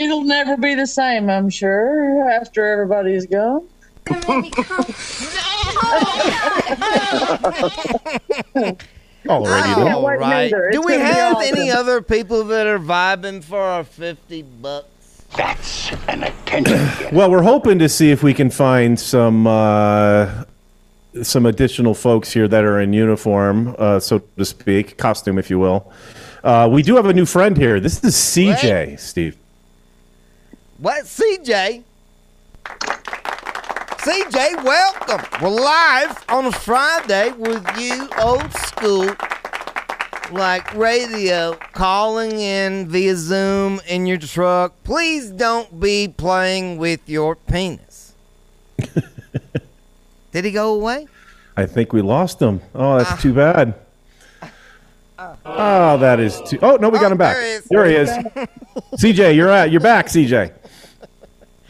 [0.00, 3.66] It'll never be the same, I'm sure, after everybody's gone.
[9.26, 9.86] Alrighty then.
[9.86, 10.70] can't neither.
[10.70, 11.58] Do It's we gonna be have awesome.
[11.58, 15.22] any other people that are vibing for our 50 bucks?
[15.36, 16.88] That's an attention.
[17.12, 20.44] Well, we're hoping to see if we can find some uh,
[21.22, 25.58] some additional folks here that are in uniform, uh, so to speak, costume, if you
[25.58, 25.90] will.
[26.44, 27.80] Uh, we do have a new friend here.
[27.80, 29.36] This is CJ, Steve.
[30.78, 31.82] What, CJ?
[34.06, 35.20] CJ, welcome.
[35.42, 39.10] We're live on a Friday with you, old school,
[40.30, 44.74] like radio, calling in via Zoom in your truck.
[44.84, 48.14] Please don't be playing with your penis.
[50.30, 51.08] Did he go away?
[51.56, 52.60] I think we lost him.
[52.76, 53.34] Oh, that's too ah.
[53.34, 53.74] bad.
[55.44, 56.60] Oh, that is too.
[56.62, 57.34] Oh no, we got Oh, him back.
[57.34, 57.64] there he is.
[57.64, 58.08] There he is.
[59.18, 59.72] CJ, you're at.
[59.72, 60.52] You're back, CJ.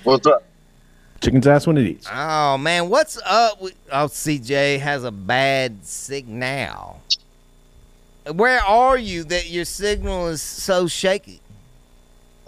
[0.05, 0.46] What's up?
[1.21, 2.09] Chicken's ass when it eats.
[2.13, 3.61] Oh man, what's up?
[3.61, 7.01] With, oh, CJ has a bad signal.
[8.33, 11.41] Where are you that your signal is so shaky?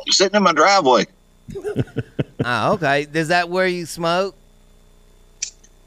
[0.09, 1.07] Sitting in my driveway.
[2.45, 3.07] Oh, okay.
[3.13, 4.35] Is that where you smoke?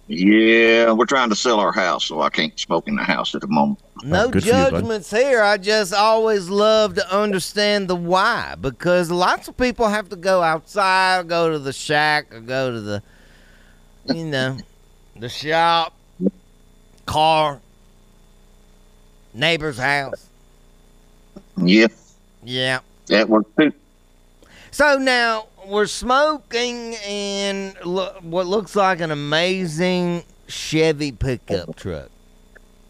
[0.07, 3.41] Yeah, we're trying to sell our house, so I can't smoke in the house at
[3.41, 3.79] the moment.
[4.03, 5.41] Uh, no good for you, judgments here.
[5.41, 10.41] I just always love to understand the why because lots of people have to go
[10.41, 13.03] outside, go to the shack, or go to the,
[14.13, 14.57] you know,
[15.19, 15.93] the shop,
[17.05, 17.59] car,
[19.33, 20.27] neighbor's house.
[21.57, 21.87] Yeah,
[22.43, 22.79] Yeah.
[23.07, 23.71] that works too.
[24.71, 32.09] So now we're smoking in lo- what looks like an amazing Chevy pickup truck.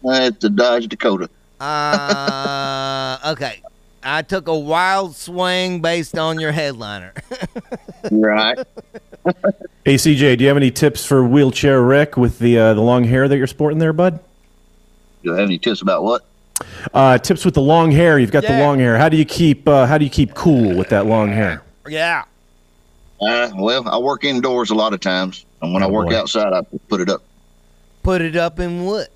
[0.04, 1.28] That's the Dodge Dakota.
[1.60, 3.62] Uh, okay.
[4.02, 7.12] I took a wild swing based on your headliner.
[8.10, 8.58] Right.
[9.84, 13.02] Hey, CJ, do you have any tips for wheelchair Rick with the uh, the long
[13.04, 14.14] hair that you're sporting there, bud?
[14.18, 16.24] Do you have any tips about what?
[16.94, 18.18] Uh, tips with the long hair.
[18.18, 18.96] You've got the long hair.
[18.98, 21.62] How do you keep uh, How do you keep cool with that long hair?
[21.88, 22.24] yeah.
[23.20, 26.16] Uh, well, I work indoors a lot of times, and when Oh, I work boy.
[26.16, 27.22] outside, I put it up.
[28.04, 29.08] Put it up in what?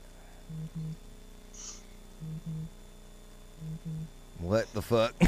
[4.47, 5.13] What the fuck?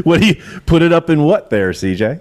[0.04, 2.20] What do you put it up in what there, CJ?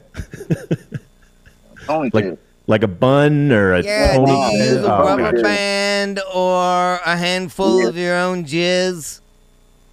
[1.89, 5.41] Only Like like a bun or a Yeah, do you use a Oh, rubber okay.
[5.43, 7.89] band or a handful Yeah.
[7.89, 9.19] of your own jizz?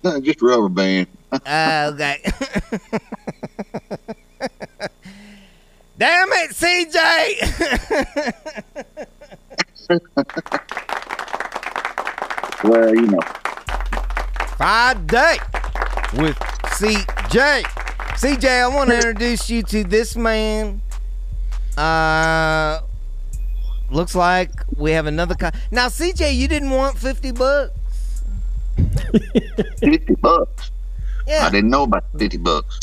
[0.03, 1.09] No, just rubber band.
[1.45, 2.23] Ah, okay.
[5.99, 6.97] Damn it, CJ!
[12.65, 13.19] Well, you know.
[14.61, 15.39] Friday
[16.19, 16.37] with
[16.77, 17.63] CJ.
[17.63, 20.83] CJ, I want to introduce you to this man.
[21.79, 22.81] Uh,
[23.91, 25.35] looks like we have another.
[25.35, 27.73] Co- now, CJ, you didn't want fifty bucks.
[29.79, 30.71] Fifty bucks.
[31.27, 31.47] Yeah.
[31.47, 32.81] I didn't know about fifty bucks.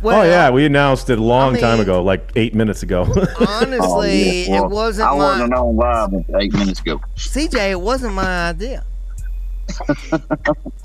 [0.00, 3.02] Well, oh yeah, we announced it a long I time ago, like eight minutes ago.
[3.46, 4.50] Honestly, Oh, yeah.
[4.62, 7.02] Well, it wasn't I my wasn't on live eight minutes ago.
[7.16, 7.72] CJ.
[7.72, 8.86] It wasn't my idea.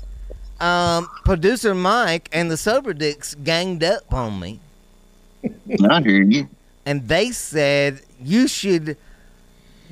[0.60, 4.60] um, producer Mike and the Sober Dicks ganged up on me.
[5.88, 6.48] I hear you.
[6.84, 8.96] and they said you should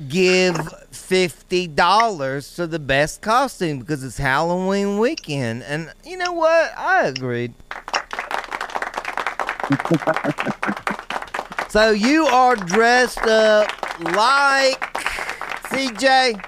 [0.09, 0.57] give
[0.91, 5.63] fifty dollars to the best costume because it's Halloween weekend.
[5.63, 6.73] And you know what?
[6.77, 7.53] I agreed.
[11.69, 13.67] so you are dressed up
[13.99, 14.79] like
[15.69, 16.41] CJ.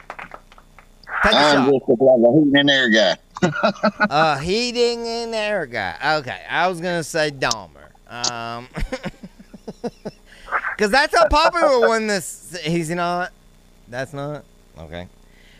[1.24, 3.18] Take I'm just like a heating and air guy.
[3.41, 5.95] A heating and air guy.
[6.19, 7.89] Okay, I was gonna say Dahmer.
[8.10, 8.67] Um,
[10.71, 12.08] because that's a popular one.
[12.08, 13.32] This he's not.
[13.88, 14.43] That's not
[14.78, 15.08] okay.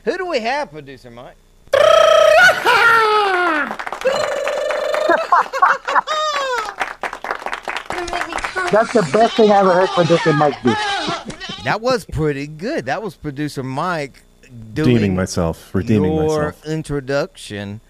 [0.05, 1.35] Who do we have, producer Mike?
[8.71, 10.69] That's the best thing I ever heard producer Mike do.
[11.63, 12.85] That was pretty good.
[12.85, 16.65] That was producer Mike redeeming myself, redeeming your myself.
[16.65, 17.81] introduction,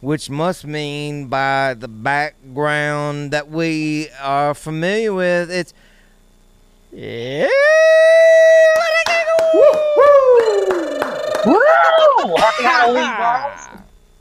[0.00, 5.72] which must mean by the background that we are familiar with, it's.
[6.92, 7.48] Yeah.
[11.44, 11.56] Woo!
[12.36, 13.68] Happy Halloween, guys.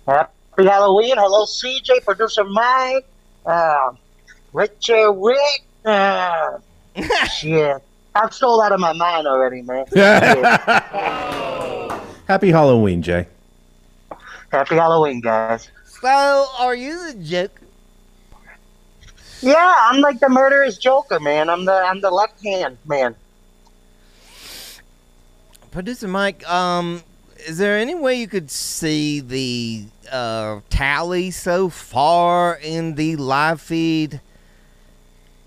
[0.08, 1.14] Happy Halloween.
[1.18, 3.06] Hello, CJ, producer Mike,
[3.46, 3.92] uh,
[4.54, 5.64] Richard Rick.
[5.86, 6.58] Uh,
[7.34, 7.84] shit.
[8.14, 9.86] I'm still out of my mind already, man.
[12.28, 13.28] Happy Halloween, Jay.
[14.52, 15.70] Happy Halloween, guys.
[15.86, 17.62] So, are you the Joker?
[19.42, 21.50] Yeah, I'm like the murderous Joker, man.
[21.50, 23.16] I'm the I'm the left hand man.
[25.72, 27.02] Producer Mike, um,
[27.48, 33.62] is there any way you could see the uh, tally so far in the live
[33.62, 34.22] feed?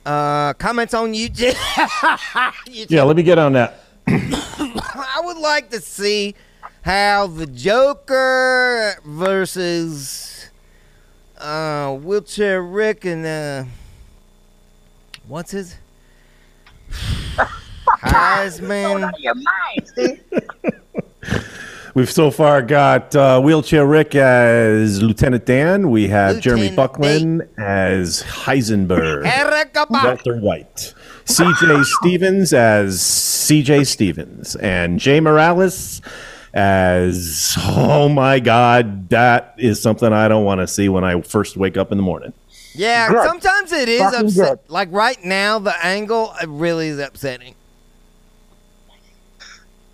[0.04, 1.52] Uh, comments on YouTube.
[2.66, 2.90] YouTube.
[2.90, 3.80] Yeah, let me get on that.
[4.06, 6.34] I would like to see
[6.82, 10.50] how the Joker versus
[11.38, 13.64] uh, wheelchair Rick and uh,
[15.26, 15.76] what's his
[18.02, 19.10] Heisman.
[21.96, 22.02] Out of your mind, Steve.
[22.02, 25.90] We've so far got uh, Wheelchair Rick as Lieutenant Dan.
[25.90, 29.26] We have Jeremy Lieutenant Buckland as Heisenberg.
[29.26, 30.94] Erica Walter White.
[31.26, 34.56] CJ Stevens as CJ Stevens.
[34.56, 36.02] And Jay Morales
[36.52, 41.56] as, oh my God, that is something I don't want to see when I first
[41.56, 42.32] wake up in the morning.
[42.74, 43.26] Yeah, Good.
[43.26, 44.68] sometimes it is Fucking upset.
[44.68, 47.54] Like right now, the angle it really is upsetting.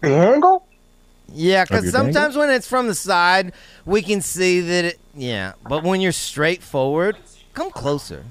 [0.01, 0.67] The angle?
[1.33, 3.53] Yeah, because your sometimes when it's from the side,
[3.85, 5.01] we can see that it.
[5.15, 7.17] Yeah, but when you're straight forward,
[7.55, 8.25] come closer.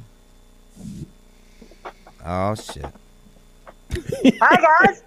[2.26, 2.86] Oh shit,
[4.42, 5.02] Hi, guys.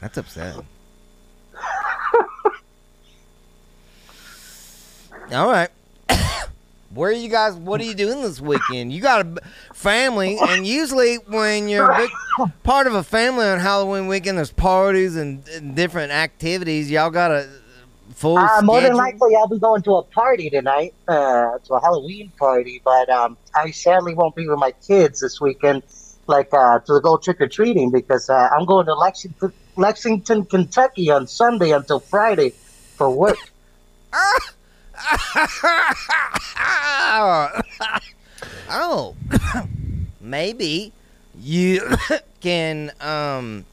[0.00, 0.66] that's upsetting.
[5.32, 5.68] All right.
[6.92, 7.54] Where are you guys?
[7.54, 8.92] What are you doing this weekend?
[8.92, 9.40] You got a
[9.74, 12.10] family, and usually when you're big
[12.64, 16.90] part of a family on Halloween weekend, there's parties and, and different activities.
[16.90, 17.48] Y'all got a
[18.14, 21.80] full Uh, more than likely, I'll be going to a party tonight, uh, to a
[21.80, 22.82] Halloween party.
[22.84, 25.84] But um, I sadly won't be with my kids this weekend,
[26.26, 31.08] like uh, to go trick or treating, because uh, I'm going to Lexington, Lexington, Kentucky
[31.08, 32.50] on Sunday until Friday
[32.96, 33.38] for work.
[38.70, 39.14] oh,
[40.20, 40.92] maybe
[41.40, 41.96] you
[42.40, 43.64] can um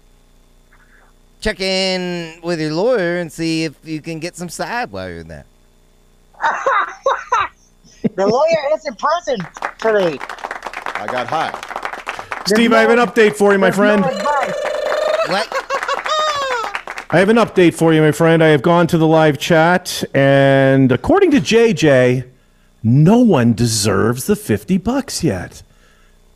[1.42, 5.24] check in with your lawyer and see if you can get some side while you're
[5.24, 5.46] there.
[8.16, 9.40] The lawyer is in prison
[9.80, 10.18] today.
[10.96, 12.44] I got high.
[12.48, 14.02] Steve, I have an update for you, my friend.
[14.02, 14.08] No.
[15.28, 15.77] What?
[17.10, 18.44] I have an update for you, my friend.
[18.44, 22.28] I have gone to the live chat, and according to JJ,
[22.84, 25.64] no one deserves the 50 bucks yet.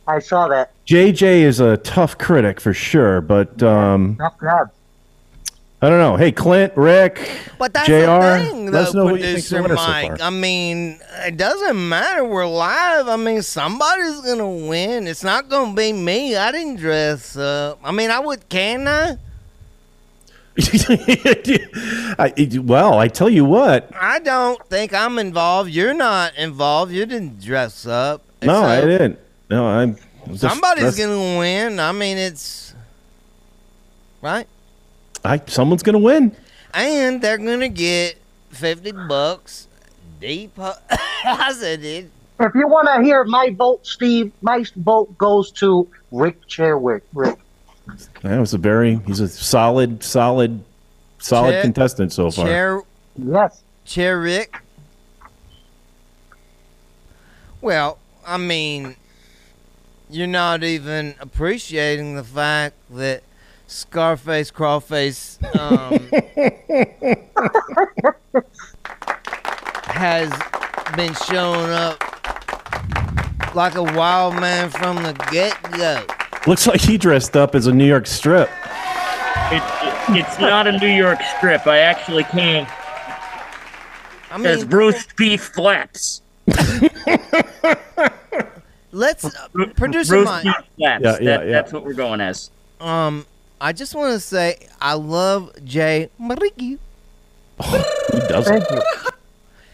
[0.08, 0.72] I saw that.
[0.86, 4.70] JJ is a tough critic for sure, but um, Tough grab.
[5.82, 6.16] I don't know.
[6.16, 9.56] Hey, Clint, Rick, But that's JR, the thing, let us know what you think's the
[9.56, 10.18] producer winner so Mike.
[10.18, 10.26] far.
[10.26, 12.24] I mean, it doesn't matter.
[12.24, 13.08] We're live.
[13.08, 15.06] I mean, somebody's gonna win.
[15.06, 16.36] It's not gonna be me.
[16.36, 17.80] I didn't dress up.
[17.84, 18.48] I mean, I would.
[18.48, 19.16] Can I?
[22.18, 22.32] I,
[22.62, 23.90] well, I tell you what.
[23.98, 25.70] I don't think I'm involved.
[25.70, 26.92] You're not involved.
[26.92, 28.22] You didn't dress up.
[28.42, 29.18] No, So, I didn't.
[29.50, 29.96] No, I'm.
[30.28, 31.80] just Somebody's dressed- gonna win.
[31.80, 32.74] I mean, it's
[34.20, 34.46] right,
[35.24, 36.34] I, someone's gonna win.
[36.74, 38.16] and they're gonna get
[38.50, 39.68] fifty bucks.
[40.20, 40.54] deep
[41.24, 42.10] Deposited.
[42.40, 47.02] If you want to hear my vote, Steve, my vote goes to Rick Chairwick.
[47.14, 47.38] Rick.
[48.22, 48.96] That was a very.
[49.06, 50.64] He's a solid, solid,
[51.18, 52.46] solid Chair- contestant so far.
[52.46, 52.82] Chair,
[53.16, 53.62] Yes.
[53.84, 54.56] Chair Rick.
[57.60, 58.96] Well, I mean,
[60.10, 63.22] you're not even appreciating the fact that
[63.66, 65.98] Scarface Crawface um,
[69.86, 70.30] has
[70.96, 71.98] been showing up
[73.54, 76.04] like a wild man from the get go.
[76.46, 78.48] Looks like he dressed up as a New York strip.
[79.50, 79.94] It, it,
[80.26, 81.66] it's not a New York strip.
[81.66, 82.66] I actually came
[84.30, 86.22] I as mean, Bruce Beef Flaps.
[88.92, 90.44] let's uh, producer Bruce Mike.
[90.44, 90.68] Beef Flaps.
[90.76, 91.38] Yeah, yeah, That- yeah.
[91.52, 92.50] That's what we're going as.
[92.80, 93.24] Um,
[93.60, 96.78] I just want to say I love Jay Mariki.
[97.62, 98.64] Who doesn't?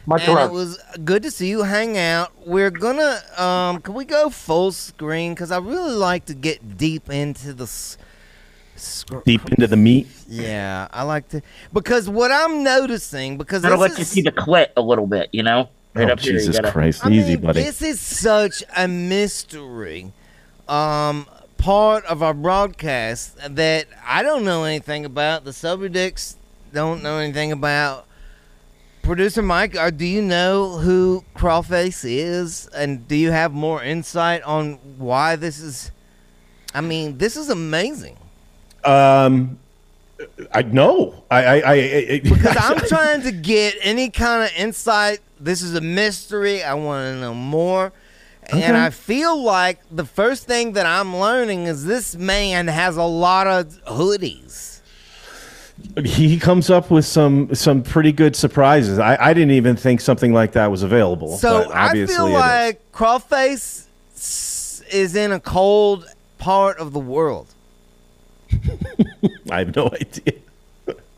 [0.08, 0.34] Thank you.
[0.34, 0.50] Much and love.
[0.50, 2.32] it was good to see you hang out.
[2.46, 5.34] We're gonna um, can we go full screen?
[5.34, 7.64] Because I really like to get deep into the.
[7.64, 7.98] s-
[8.76, 10.06] scr- Deep into the meat.
[10.28, 11.42] Yeah, I like to
[11.72, 15.28] because what I'm noticing because Gotta this let you see the clit a little bit,
[15.32, 15.68] you know?
[15.94, 16.34] Right oh, up here.
[16.34, 17.04] you Jesus gotta- Christ.
[17.04, 17.62] I Easy, mean, buddy.
[17.62, 20.12] This is such a mystery.
[20.68, 25.44] Um, part of our broadcast that I don't know anything about.
[25.44, 26.36] The Sober Dicks
[26.72, 28.06] don't know anything about.
[29.02, 34.42] Producer Mike, uh, do you know who Crawface is, and do you have more insight
[34.42, 35.90] on why this is?
[36.74, 38.18] I mean, this is amazing
[38.84, 39.58] Um,
[40.52, 41.24] I know.
[41.30, 45.20] I, I, I, I because I'm trying to get any kind of insight.
[45.40, 46.62] This is a mystery.
[46.62, 47.92] I want to know more.
[48.50, 53.02] And I feel like the first thing that I'm learning is this man has a
[53.02, 54.77] lot of hoodies.
[56.04, 58.98] He comes up with some some pretty good surprises.
[58.98, 61.36] I, I didn't even think something like that was available.
[61.36, 66.06] So but I obviously feel like Crawface s- is in a cold
[66.38, 67.48] part of the world.
[69.50, 70.34] I have no idea.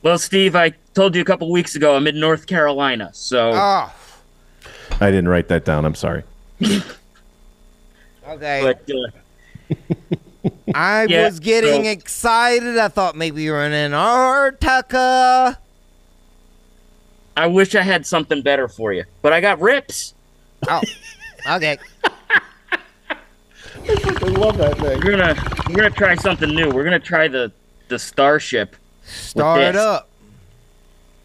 [0.02, 3.92] Well, Steve, I told you a couple weeks ago I'm in North Carolina, so Oh,
[5.00, 5.84] I didn't write that down.
[5.84, 6.22] I'm sorry.
[8.26, 8.62] okay.
[8.62, 9.76] but uh,
[10.74, 12.78] I Yeah, was getting so- excited.
[12.78, 15.58] I thought maybe you were in Antarctica.
[17.36, 19.04] I wish I had something better for you.
[19.22, 20.14] But I got rips.
[20.68, 20.80] Oh,
[21.52, 21.78] okay.
[23.88, 25.00] I love that thing.
[25.04, 25.34] We're gonna
[25.68, 26.68] we're gonna try something new.
[26.70, 27.50] We're gonna try the
[27.88, 28.76] the starship.
[29.04, 30.08] Start it up.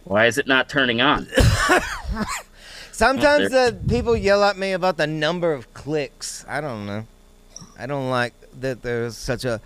[0.06, 1.28] Why is it not turning on?
[2.92, 6.46] Sometimes uh, people yell at me about the number of clicks.
[6.48, 7.06] I don't know.
[7.78, 9.62] I don't like that there's such a.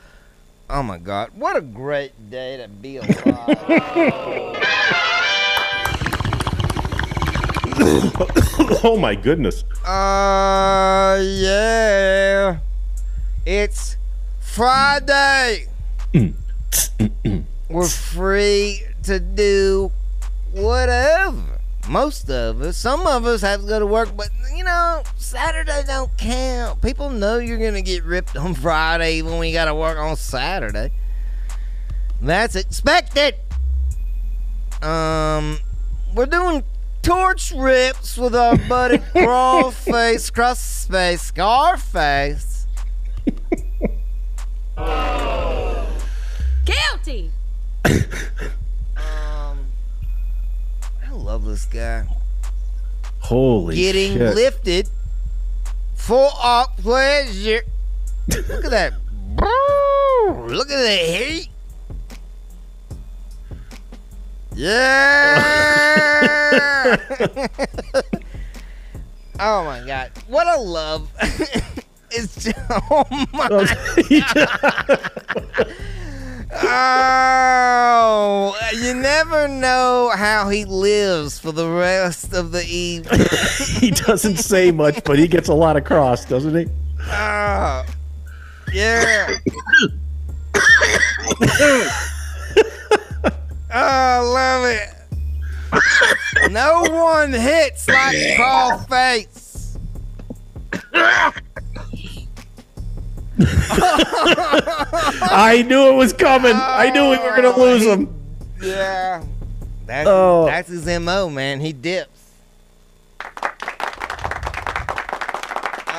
[0.69, 1.31] Oh my God.
[1.35, 4.65] What a great day to be alive.
[8.83, 9.63] oh my goodness.
[9.85, 12.59] uh, yeah.
[13.45, 13.95] It's
[14.41, 15.67] Friday.
[17.69, 19.91] We're free to do
[20.51, 21.48] whatever.
[21.89, 22.77] Most of us.
[22.77, 26.83] Some of us have to go to work, but you know, Saturday don't count.
[26.83, 30.91] People know you're gonna get ripped on Friday even when you gotta work on Saturday.
[32.21, 33.35] That's expected.
[34.83, 35.57] Um,
[36.13, 36.63] we're doing
[37.01, 42.67] torch rips with our buddy Craw Face, Cross Crawface, Crossface, Scarface.
[46.65, 47.31] Guilty.
[51.29, 52.07] I love this guy.
[53.19, 54.33] Holy Getting shit.
[54.33, 54.89] lifted
[55.93, 57.61] for our pleasure.
[58.27, 58.93] Look at that.
[59.37, 61.49] Look at the heat.
[64.55, 65.35] Yeah.
[69.39, 70.11] oh my god.
[70.27, 71.11] What a love.
[72.09, 72.57] it's just,
[72.89, 73.49] oh my
[78.31, 83.25] Oh, you never know how he lives for the rest of the evening.
[83.79, 86.67] he doesn't say much, but he gets a lot across, doesn't he?
[87.07, 87.85] Oh,
[88.71, 89.35] yeah.
[91.41, 91.89] oh,
[93.71, 94.89] I love it.
[96.51, 99.79] No one hits like Paul Fates.
[105.31, 106.53] I knew it was coming.
[106.53, 108.18] I knew we were gonna lose him.
[108.61, 109.23] Yeah.
[109.85, 110.45] That's, Oh.
[110.45, 111.59] that's his MO, man.
[111.59, 112.09] He dips.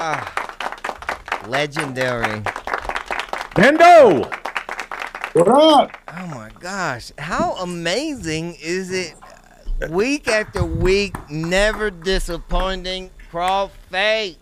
[0.03, 2.41] Ah, legendary.
[3.55, 4.31] Bendo!
[5.35, 5.97] What up?
[6.09, 7.13] Oh my gosh.
[7.19, 9.15] How amazing is it?
[9.91, 13.11] Week after week, never disappointing.
[13.31, 14.37] Crawl face.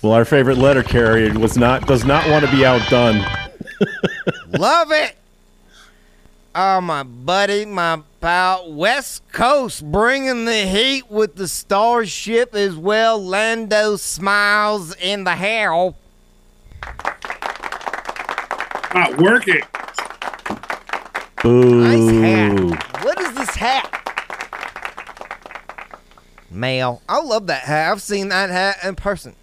[0.00, 3.18] Well, our favorite letter carrier was not does not want to be outdone.
[4.58, 5.16] Love it.
[6.54, 13.22] Oh, my buddy, my pal, West Coast bringing the heat with the Starship as well.
[13.22, 15.96] Lando smiles in the hell.
[18.94, 19.62] Not working.
[21.42, 21.74] Boo.
[21.80, 23.02] Nice hat.
[23.02, 23.88] What is this hat?
[26.50, 27.00] Male.
[27.08, 27.90] I love that hat.
[27.90, 29.34] I've seen that hat in person.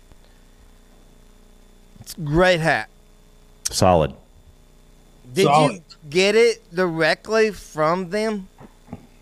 [2.02, 2.88] It's a great hat.
[3.72, 4.14] Solid.
[5.34, 5.84] Did you Solid.
[6.10, 8.48] Get it directly from them?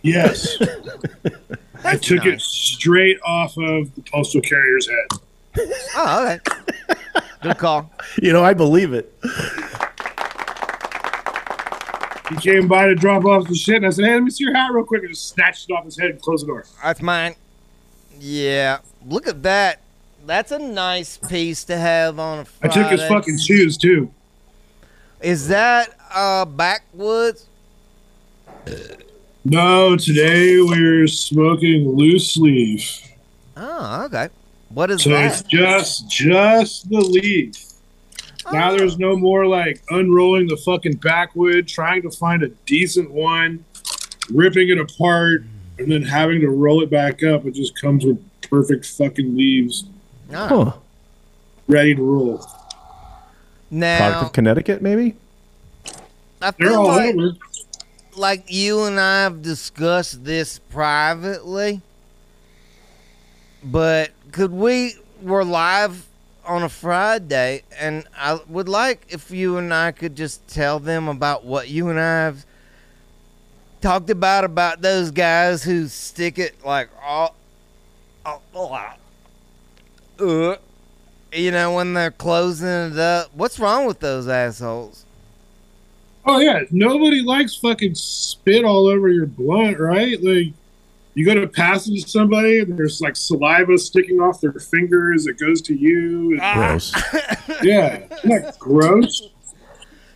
[0.01, 0.57] Yes.
[0.61, 5.19] I That's took it straight off of the postal carrier's head.
[5.95, 7.01] Oh, okay.
[7.41, 7.91] Good call.
[8.21, 9.13] You know, I believe it.
[12.29, 14.43] He came by to drop off the shit, and I said, "Hey, let me see
[14.43, 16.65] your hat real quick," and just snatched it off his head and closed the door.
[16.83, 17.35] That's mine.
[18.19, 18.79] Yeah.
[19.05, 19.81] Look at that.
[20.25, 22.73] That's a nice piece to have on a I Friday.
[22.73, 24.11] took his fucking shoes too.
[25.21, 27.45] Is that uh backwoods?
[29.45, 33.01] No, today we're smoking loose leaf.
[33.55, 34.29] Oh, okay.
[34.69, 37.55] What is So it's just just the leaf.
[38.51, 38.77] Now Oh.
[38.77, 43.63] there's no more like unrolling the fucking backwood, trying to find a decent one,
[44.29, 45.43] ripping it apart,
[45.79, 47.45] and then having to roll it back up.
[47.45, 49.85] It just comes with perfect fucking leaves,
[50.33, 50.65] Oh.
[50.65, 50.71] Huh.
[51.67, 52.37] ready to roll.
[52.39, 55.15] Product Now, of Connecticut, maybe?
[56.41, 57.31] I feel like, over.
[58.15, 61.81] like you and I have discussed this privately,
[63.63, 64.93] but could we?
[65.21, 66.05] We're live
[66.45, 71.07] on a Friday, and I would like if you and I could just tell them
[71.07, 72.45] about what you and I have
[73.81, 77.35] talked about about those guys who stick it like all,
[78.25, 78.79] all,
[80.19, 80.55] uh,
[81.33, 83.31] you know, when they're closing it up.
[83.33, 85.06] What's wrong with those assholes?
[86.30, 90.21] Oh yeah, nobody likes fucking spit all over your blunt, right?
[90.21, 90.47] Like
[91.13, 95.25] you go to pass it to somebody and there's like saliva sticking off their fingers.
[95.25, 96.38] It goes to you.
[96.41, 96.53] Ah.
[96.55, 96.93] Gross.
[97.63, 99.30] Yeah, isn't that gross?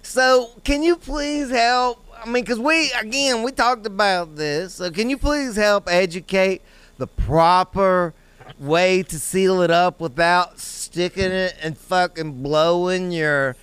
[0.03, 2.05] So, can you please help?
[2.21, 4.75] I mean, because we, again, we talked about this.
[4.75, 6.61] So, can you please help educate
[6.97, 8.13] the proper
[8.59, 13.55] way to seal it up without sticking it and fucking blowing your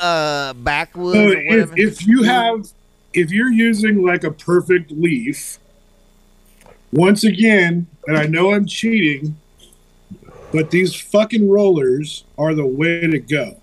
[0.00, 2.66] uh, backwoods So if, if you have,
[3.12, 5.58] if you're using like a perfect leaf,
[6.92, 9.36] once again, and I know I'm cheating,
[10.52, 13.56] but these fucking rollers are the way to go.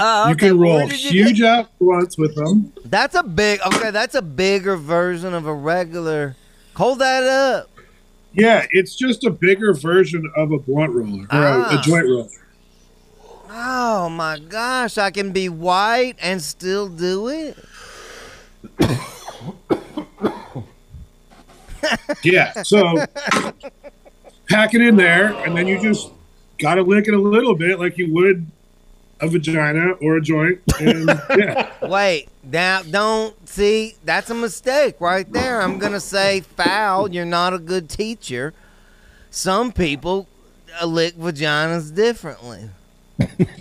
[0.00, 2.72] Oh, You can roll you huge get- out blunts with them.
[2.84, 6.36] That's a big, okay, that's a bigger version of a regular.
[6.76, 7.68] Hold that up.
[8.32, 11.78] Yeah, it's just a bigger version of a blunt roller or a, Ah.
[11.80, 12.28] a joint roller.
[13.50, 17.56] Oh my gosh, I can be white and still do it.
[22.22, 23.06] Yeah, so
[24.48, 26.10] pack it in there, and then you just
[26.58, 28.46] gotta lick it a little bit like you would
[29.20, 30.60] a vagina or a joint.
[30.80, 35.62] And yeah, Wait, now don't see that's a mistake right there.
[35.62, 37.10] I'm gonna say foul.
[37.10, 38.54] You're not a good teacher.
[39.30, 40.26] Some people
[40.80, 42.70] uh, lick vaginas differently.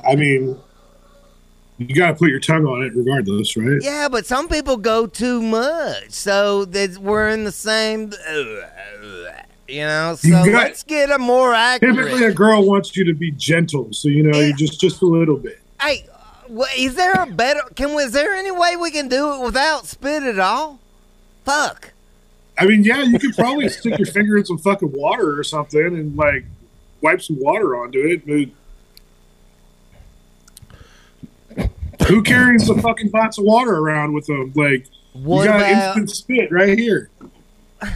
[0.08, 0.58] I mean,
[1.78, 3.80] you gotta put your tongue on it regardless, right?
[3.82, 8.12] Yeah, but some people go too much, so that we're in the same.
[9.68, 13.14] You know, so You got- let's get a more Typically, a girl wants you to
[13.14, 15.60] be gentle, so you know you just just a little bit.
[15.82, 16.06] Hey,
[16.78, 17.62] is there a better?
[17.76, 18.04] Can we?
[18.04, 20.80] Is there any way we can do it without spit at all?
[21.44, 21.92] Fuck.
[22.58, 25.86] I mean, yeah, you could probably stick your finger in some fucking water or something
[25.86, 26.46] and like
[27.02, 28.26] wipe some water onto it.
[28.26, 28.50] But
[32.08, 34.52] Who carries the fucking box of water around with them?
[34.56, 37.10] Like, What you got about- instant spit right here.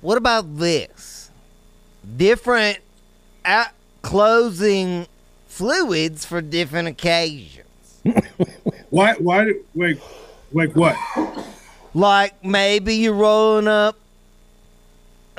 [0.00, 1.30] What about this?
[2.16, 2.78] Different
[3.44, 5.06] at closing
[5.46, 8.00] fluids for different occasions.
[8.90, 9.12] Why?
[9.18, 9.52] Why?
[9.74, 10.00] Like,
[10.52, 10.96] like what?
[11.92, 13.96] Like maybe you're rolling up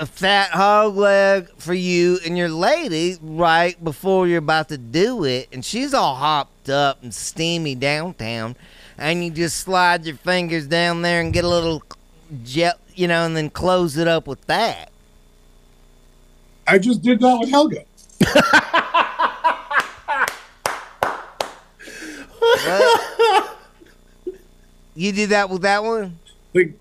[0.01, 5.23] a fat hog leg for you and your lady right before you're about to do
[5.23, 8.55] it, and she's all hopped up and steamy downtown,
[8.97, 11.83] and you just slide your fingers down there and get a little
[12.43, 14.89] jet, you know, and then close it up with that.
[16.65, 17.85] I just did that with Helga.
[24.93, 26.19] You did that with that one?
[26.53, 26.77] Like,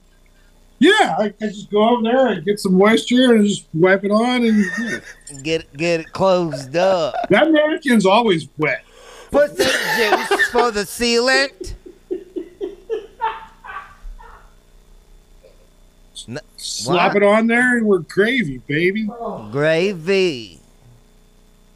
[0.81, 4.11] yeah, I, I just go over there and get some moisture and just wipe it
[4.11, 5.01] on, and yeah.
[5.43, 7.14] Get get it closed up.
[7.28, 8.83] that mannequin's always wet.
[9.31, 11.74] Pussy juice for the sealant.
[16.57, 19.07] Slap it on there, and we're gravy, baby.
[19.51, 20.61] Gravy.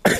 [0.06, 0.18] oh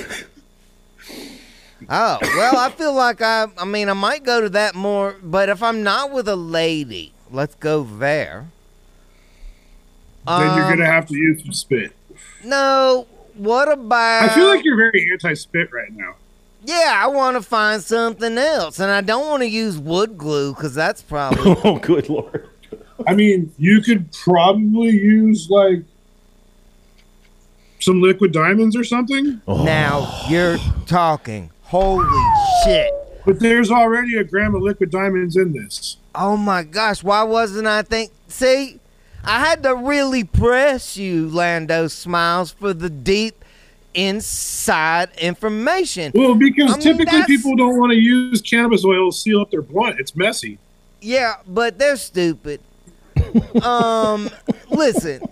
[1.89, 3.47] well, I feel like I.
[3.57, 7.15] I mean, I might go to that more, but if I'm not with a lady,
[7.31, 8.49] let's go there.
[10.27, 11.93] Then you're Um, gonna have to use some spit.
[12.45, 13.07] No.
[13.35, 14.31] What about?
[14.31, 16.15] I feel like you're very anti-spit right now.
[16.65, 20.55] Yeah, I want to find something else, and I don't want to use wood glue
[20.55, 21.57] because that's probably.
[21.65, 22.49] oh, good lord.
[23.07, 25.83] I mean, you could probably use like
[27.81, 29.41] some liquid diamonds or something.
[29.47, 29.65] Oh.
[29.65, 30.57] Now you're
[30.87, 31.51] talking.
[31.65, 32.07] Holy
[32.65, 32.93] shit!
[33.27, 35.97] But there's already a gram of liquid diamonds in this.
[36.15, 37.03] Oh my gosh!
[37.03, 38.13] Why wasn't I think?
[38.29, 38.79] See,
[39.27, 43.45] I had to really press you, Lando Smiles, for the deep
[43.95, 46.13] inside information.
[46.15, 49.51] Well, because I mean, typically people don't want to use cannabis oil to seal up
[49.51, 49.99] their blunt.
[49.99, 50.59] It's messy.
[51.01, 52.61] Yeah, but they're stupid.
[53.63, 54.29] um,
[54.71, 55.23] listen,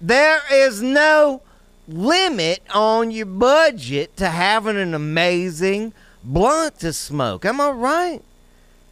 [0.00, 1.42] there is no
[1.88, 5.92] limit on your budget to having an amazing
[6.24, 7.44] blunt to smoke.
[7.44, 8.22] Am I right?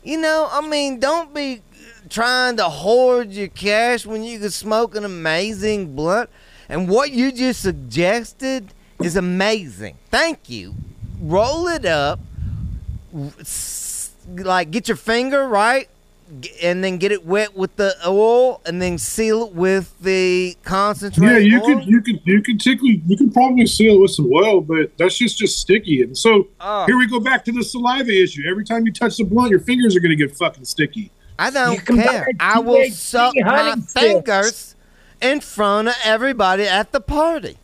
[0.03, 1.63] You know, I mean, don't be
[2.09, 6.31] trying to hoard your cash when you can smoke an amazing blunt.
[6.69, 9.97] And what you just suggested is amazing.
[10.11, 10.75] Thank you.
[11.21, 12.21] Roll it up,
[14.37, 15.89] like get your finger right,
[16.63, 21.27] and then get it wet with the oil, and then seal it with the concentrate.
[21.27, 21.67] Yeah, you oil.
[21.67, 24.97] could, you could, you could typically, you could probably seal it with some oil, but
[24.97, 26.03] that's just just sticky.
[26.03, 26.87] And so Oh.
[26.87, 28.43] here we go back to the saliva issue.
[28.51, 31.11] Every time you touch the blunt, your fingers are going to get fucking sticky.
[31.39, 32.29] I don't care.
[32.39, 33.93] I will suck my honey sticks.
[33.93, 34.77] fingers
[35.21, 37.59] in front of everybody at the party.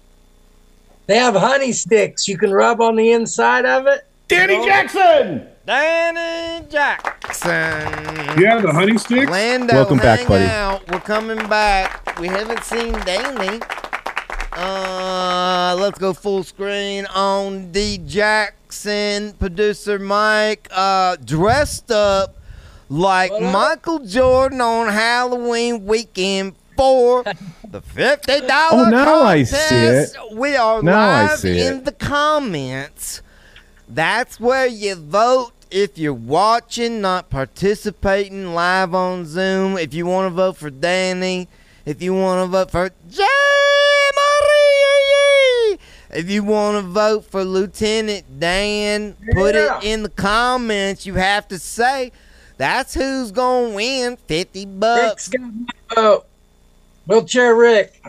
[1.06, 4.06] They have honey sticks you can rub on the inside of it.
[4.28, 5.46] Danny Jackson!
[5.66, 8.40] Danny Jackson.
[8.40, 9.30] Yeah, the honey sticks.
[9.30, 10.44] Lando, Welcome back, buddy.
[10.44, 10.88] Out.
[10.90, 12.18] We're coming back.
[12.18, 13.60] We haven't seen Danny.
[14.52, 22.36] Uh, let's go full screen on D Jackson, producer Mike, uh, dressed up
[22.90, 27.22] like Michael Jordan on Halloween weekend for
[27.70, 30.10] the fifty dollar Oh, now I see it.
[30.32, 31.84] We are Now I live see in it.
[31.86, 33.22] the comments.
[33.88, 39.78] That's where you vote if you're watching, not participating live on Zoom.
[39.78, 41.48] If you want to vote for Danny,
[41.86, 43.22] if you want to vote for Jay
[44.16, 45.78] Marie,
[46.12, 49.78] if you want to vote for Lieutenant Dan, put Yeah.
[49.78, 51.06] it in the comments.
[51.06, 52.12] You have to say
[52.60, 55.28] that's who's gonna win fifty bucks.
[55.28, 56.26] Rick's got my vote.
[57.06, 58.02] Wheelchair Rick.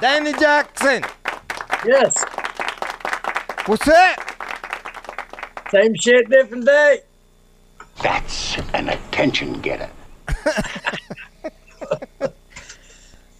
[0.00, 1.04] Danny Jackson,
[1.86, 2.24] Yes.
[3.66, 4.16] what's that?
[5.70, 7.00] Same shit, different day.
[8.02, 9.90] That's an attention getter.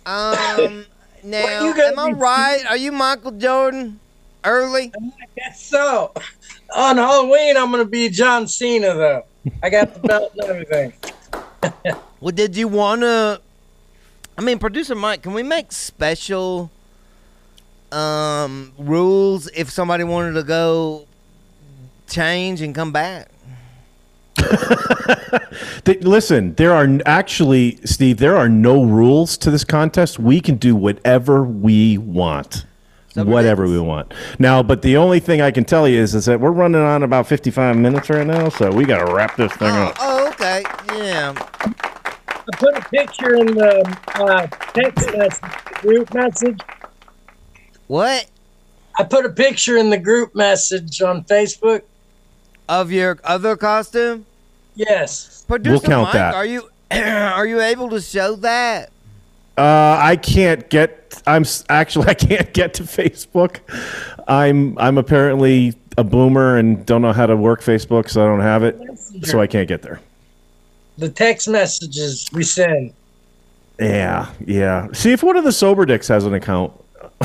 [0.04, 0.84] Um,
[1.22, 2.64] now, am I right?
[2.68, 4.00] Are you Michael Jordan
[4.44, 4.92] early?
[4.96, 6.12] I Guess so.
[6.74, 9.24] On Halloween, I'm gonna be John Cena though.
[9.62, 10.92] I got the belt and everything.
[12.20, 13.40] Well, did you want to?
[14.38, 16.70] I mean, producer Mike, can we make special
[17.90, 21.08] um rules if somebody wanted to go
[22.08, 23.28] change and come back?
[25.86, 30.18] Listen, there are actually, Steve, there are no rules to this contest.
[30.18, 32.66] We can do whatever we want.
[33.14, 34.12] Whatever we want.
[34.38, 37.02] Now, but the only thing I can tell you is, is that we're running on
[37.02, 39.96] about 55 minutes right now, so we got to wrap this thing Oh, up.
[40.00, 40.62] oh, okay,
[40.96, 41.34] yeah.
[41.36, 45.42] I put a picture in the uh, text message,
[45.82, 46.60] group message.
[47.86, 48.26] What?
[48.98, 51.82] I put a picture in the group message on Facebook.
[52.68, 54.24] Of your other costume?
[54.74, 55.44] Yes.
[55.46, 56.34] Producer count Mike, that.
[56.34, 58.91] Are you are you able to show that?
[59.56, 61.22] Uh, I can't get.
[61.26, 63.60] I'm actually I can't get to Facebook.
[64.26, 68.40] I'm I'm apparently a boomer and don't know how to work Facebook, so I don't
[68.40, 68.80] have it.
[69.24, 70.00] So I can't get there.
[70.98, 72.92] The text messages we send.
[73.78, 74.88] Yeah, yeah.
[74.92, 76.72] See if one of the sober dicks has an account.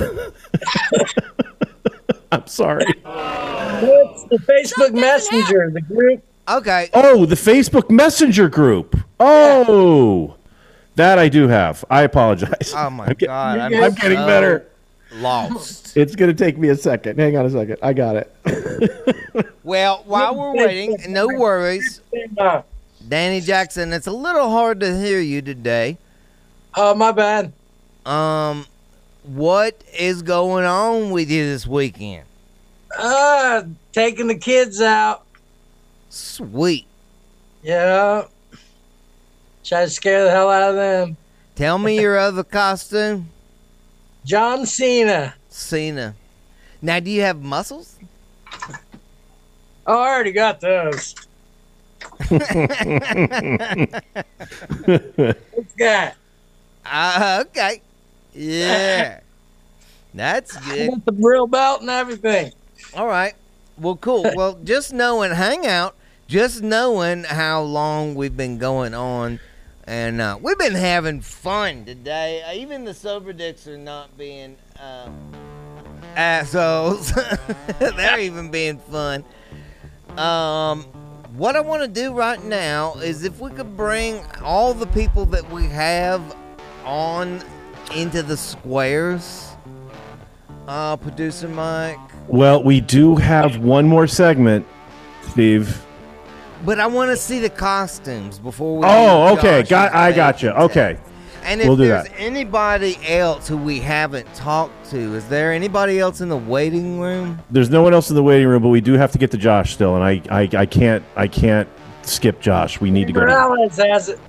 [2.31, 2.85] I'm sorry.
[3.03, 5.71] What's the Facebook Messenger?
[5.71, 6.23] The group.
[6.49, 6.89] Okay.
[6.93, 8.97] Oh, the Facebook Messenger group.
[9.19, 10.36] Oh,
[10.97, 11.83] that I do have.
[11.89, 12.73] I apologize.
[12.75, 14.67] Oh my I'm get- god, I'm, I'm getting so better.
[15.13, 15.95] Lost.
[15.95, 17.17] It's gonna take me a second.
[17.17, 17.77] Hang on a second.
[17.81, 18.33] I got it.
[19.63, 21.99] Well, while we're waiting, no worries.
[23.05, 25.97] Danny Jackson, it's a little hard to hear you today.
[26.75, 27.51] Oh, my bad.
[28.05, 28.65] Um,
[29.23, 32.23] what is going on with you this weekend?
[32.97, 35.25] Uh, taking the kids out.
[36.09, 36.85] Sweet.
[37.61, 38.23] Yeah.
[39.67, 41.17] Try to scare the hell out of them.
[41.55, 43.29] Tell me your other costume.
[44.23, 45.35] John Cena.
[45.49, 46.15] Cena.
[46.81, 47.97] Now, do you have muscles?
[49.85, 51.15] Oh, I already got those.
[52.29, 52.45] What's
[55.77, 56.15] that?
[56.85, 57.81] Uh, okay.
[58.33, 59.19] Yeah.
[60.13, 60.89] That's I good.
[60.91, 62.53] got the real belt and everything.
[62.95, 63.33] All right.
[63.77, 64.31] Well, cool.
[64.33, 65.95] Well, just knowing, hang out,
[66.27, 69.41] just knowing how long we've been going on,
[69.87, 72.43] and uh, we've been having fun today.
[72.43, 75.09] Uh, even the sober dicks are not being uh,
[76.15, 77.13] assholes.
[77.79, 79.23] They're even being fun.
[80.17, 80.83] Um,
[81.37, 85.25] what I want to do right now is if we could bring all the people
[85.27, 86.35] that we have
[86.83, 87.41] on
[87.95, 89.53] into the squares.
[90.67, 91.97] Uh, producer Mike.
[92.27, 94.67] well, we do have one more segment,
[95.29, 95.81] Steve.
[96.65, 98.85] But I want to see the costumes before we.
[98.85, 99.61] Oh, okay.
[99.61, 99.93] Josh's Got.
[99.93, 100.49] I fake got you.
[100.49, 100.99] Okay.
[101.43, 102.19] And if we'll do there's that.
[102.19, 107.39] anybody else who we haven't talked to, is there anybody else in the waiting room?
[107.49, 109.37] There's no one else in the waiting room, but we do have to get to
[109.37, 111.69] Josh still, and I, I, I can't, I can't
[112.01, 112.81] skip Josh.
[112.81, 113.21] We need to go.
[113.21, 114.19] To, Morales has it.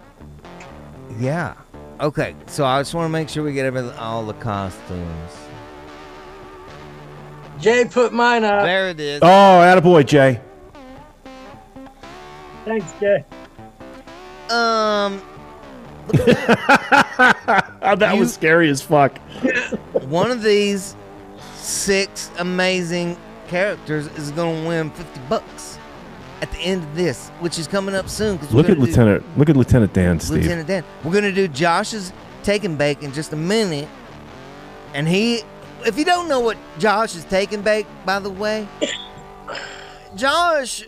[1.18, 1.54] Yeah.
[2.00, 2.36] Okay.
[2.46, 5.32] So I just want to make sure we get everything, all the costumes.
[7.58, 8.62] Jay put mine up.
[8.62, 9.20] There it is.
[9.22, 10.40] oh, attaboy, Jay.
[12.68, 13.24] Thanks, Jay.
[14.50, 15.22] Um.
[17.98, 19.18] that was scary as fuck.
[20.04, 20.94] One of these
[21.56, 23.16] six amazing
[23.46, 25.78] characters is going to win 50 bucks
[26.42, 28.38] at the end of this, which is coming up soon.
[28.38, 29.38] 'cause we're Look at gonna do- Lieutenant.
[29.38, 30.42] Look at Lieutenant Dan, Steve.
[30.42, 30.84] Lieutenant Dan.
[31.04, 32.12] We're gonna do Josh's
[32.42, 33.88] take and bake in just a minute,
[34.94, 35.42] and he.
[35.86, 38.66] If you don't know what Josh is taking and bake, by the way,
[40.16, 40.84] Josh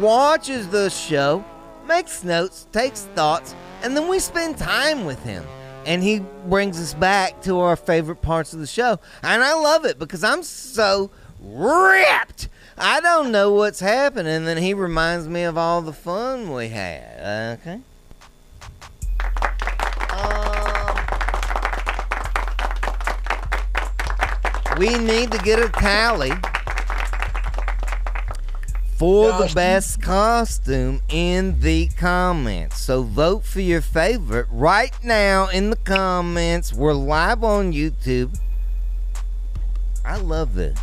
[0.00, 1.44] watches the show,
[1.86, 5.44] makes notes, takes thoughts, and then we spend time with him.
[5.86, 8.98] And he brings us back to our favorite parts of the show.
[9.22, 12.48] And I love it because I'm so ripped.
[12.78, 14.32] I don't know what's happening.
[14.32, 17.58] And then he reminds me of all the fun we had.
[17.60, 17.80] Okay.
[20.10, 20.98] Um,
[24.78, 26.32] we need to get a tally
[28.96, 32.80] for the best costume in the comments.
[32.80, 36.72] So vote for your favorite right now in the comments.
[36.72, 38.38] We're live on YouTube.
[40.04, 40.78] I love this.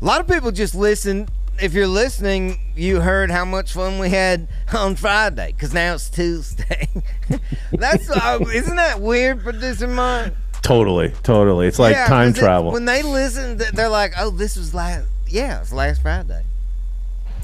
[0.00, 1.28] A lot of people just listen.
[1.60, 6.08] If you're listening, you heard how much fun we had on Friday because now it's
[6.10, 6.88] Tuesday.
[7.72, 10.34] That's uh, isn't that weird, producer Mike?
[10.62, 11.66] Totally, totally.
[11.66, 12.72] It's like Yeah, time 'cause it- travel.
[12.72, 15.06] when they listen, they're like, "Oh, this was last.
[15.28, 16.42] Yeah, it's last Friday."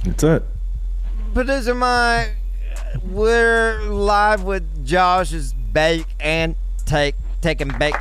[0.05, 0.43] That's it.
[1.35, 2.35] Producer Mike,
[3.05, 7.95] we're live with Josh's bake and take, take and bake.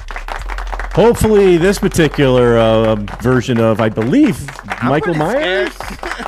[0.93, 4.39] Hopefully, this particular uh, version of, I believe,
[4.83, 5.71] Michael Myers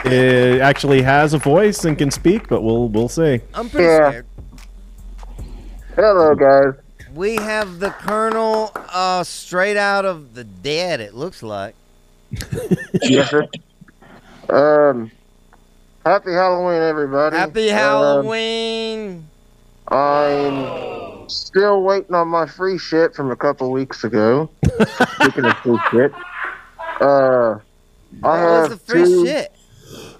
[0.06, 3.42] it actually has a voice and can speak, but we'll we'll see.
[3.54, 4.10] I'm pretty Yeah.
[4.10, 4.26] scared.
[5.96, 6.74] Hello, guys.
[7.14, 11.02] We have the Colonel uh, straight out of the dead.
[11.02, 11.76] It looks like.
[13.04, 13.48] yes, sir.
[14.50, 15.12] Um,
[16.06, 17.36] happy Halloween, everybody.
[17.38, 19.28] Happy Um, Halloween.
[19.88, 24.50] I'm still waiting on my free shit from a couple weeks ago.
[25.22, 26.12] Speaking of free shit,
[27.02, 27.58] uh, I
[28.22, 29.52] What have was the free two- shit?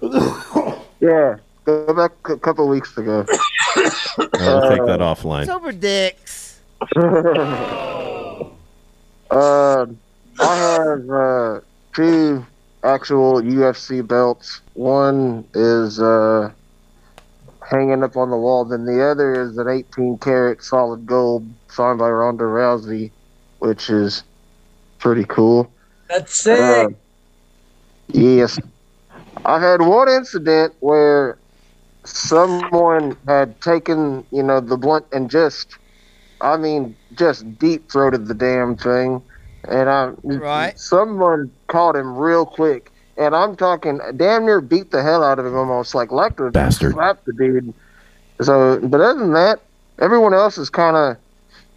[1.00, 3.26] Yeah, go back a couple weeks ago.
[3.76, 5.46] I'll take that offline.
[5.46, 6.60] Sober dicks.
[6.94, 8.44] uh,
[10.40, 11.60] I have uh,
[11.92, 12.46] two
[12.84, 14.62] actual UFC belts.
[14.74, 16.50] One is uh,
[17.70, 21.98] hanging up on the wall, then the other is an 18 karat solid gold signed
[21.98, 23.12] by Ronda Rousey,
[23.58, 24.24] which is
[25.00, 25.74] pretty cool.
[26.08, 26.60] That's sick.
[26.60, 26.88] Uh,
[28.08, 28.58] yes.
[29.44, 31.38] I had one incident where
[32.04, 35.78] someone had taken, you know, the blunt and just,
[36.40, 39.22] I mean, just deep throated the damn thing.
[39.68, 40.74] And I, Right.
[40.74, 42.90] someone caught him real quick.
[43.16, 46.50] And I'm talking, damn near beat the hell out of him almost, like, like to
[46.50, 46.92] Bastard.
[46.92, 47.74] slap the dude.
[48.40, 49.60] So, but other than that,
[50.00, 51.16] everyone else is kind of,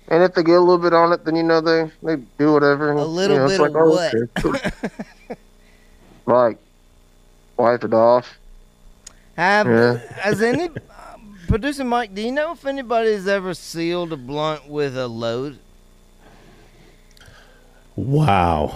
[0.08, 2.54] and if they get a little bit on it, then you know they they do
[2.54, 2.92] whatever.
[2.92, 4.56] And, A little you know, it's bit like, of oh, what?
[4.56, 5.36] okay.
[6.26, 6.58] like
[7.58, 8.38] wipe it off.
[9.36, 9.98] Have Yeah.
[10.22, 11.18] has any uh,
[11.48, 12.14] producer Mike?
[12.16, 15.60] Do you know if anybody's ever sealed a blunt with a load?
[17.96, 18.76] Wow.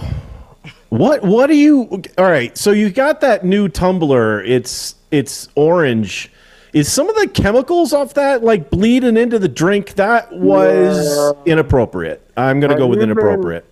[0.90, 4.44] What what do you All right, so you got that new tumbler.
[4.44, 6.32] It's it's orange.
[6.74, 9.96] Is some of the chemicals off that like bleeding into the drink?
[9.96, 12.22] That was inappropriate.
[12.38, 13.66] I'm going to Have go with you been- inappropriate.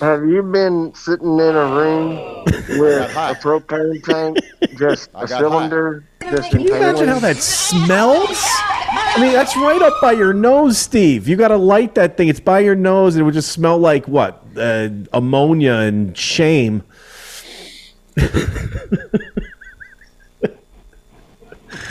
[0.00, 4.38] Have you been sitting in a room with a propane tank,
[4.78, 8.28] just a cylinder, just Can you imagine how that smells?
[8.30, 11.26] I mean, that's right up by your nose, Steve.
[11.26, 12.28] You got to light that thing.
[12.28, 14.44] It's by your nose, and it would just smell like what?
[14.58, 16.82] Uh, ammonia and shame.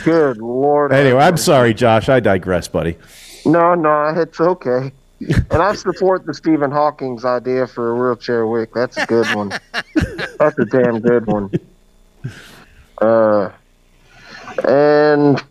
[0.04, 0.92] Good lord.
[0.92, 2.08] Anyway, I'm sorry, Josh.
[2.08, 2.96] I digress, buddy.
[3.44, 4.92] No, no, it's okay.
[5.20, 8.72] And I support the Stephen Hawking's idea for a wheelchair wick.
[8.72, 9.52] That's a good one.
[10.38, 11.50] That's a damn good one.
[13.00, 13.50] Uh,
[14.66, 15.42] and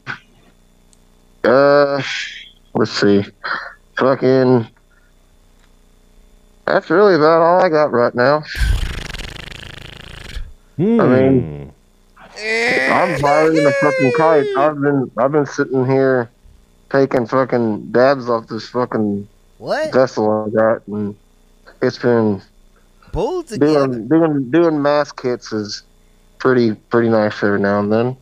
[1.44, 2.02] uh,
[2.74, 3.26] let's see,
[3.98, 4.68] fucking.
[6.68, 8.44] That's really about all I got right now.
[10.78, 11.72] I mean,
[12.38, 14.46] I'm higher than a fucking kite.
[14.58, 16.30] I've been I've been sitting here
[16.92, 19.92] taking fucking dabs off this fucking What?
[19.94, 21.16] vessel I got, and
[21.82, 22.42] it's been
[23.12, 23.88] Pull together.
[23.88, 25.84] doing doing doing mask hits is
[26.38, 28.18] pretty pretty nice every now and then.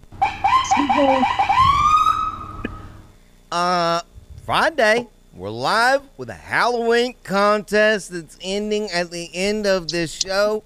[3.51, 4.01] Uh,
[4.45, 10.63] Friday, we're live with a Halloween contest that's ending at the end of this show.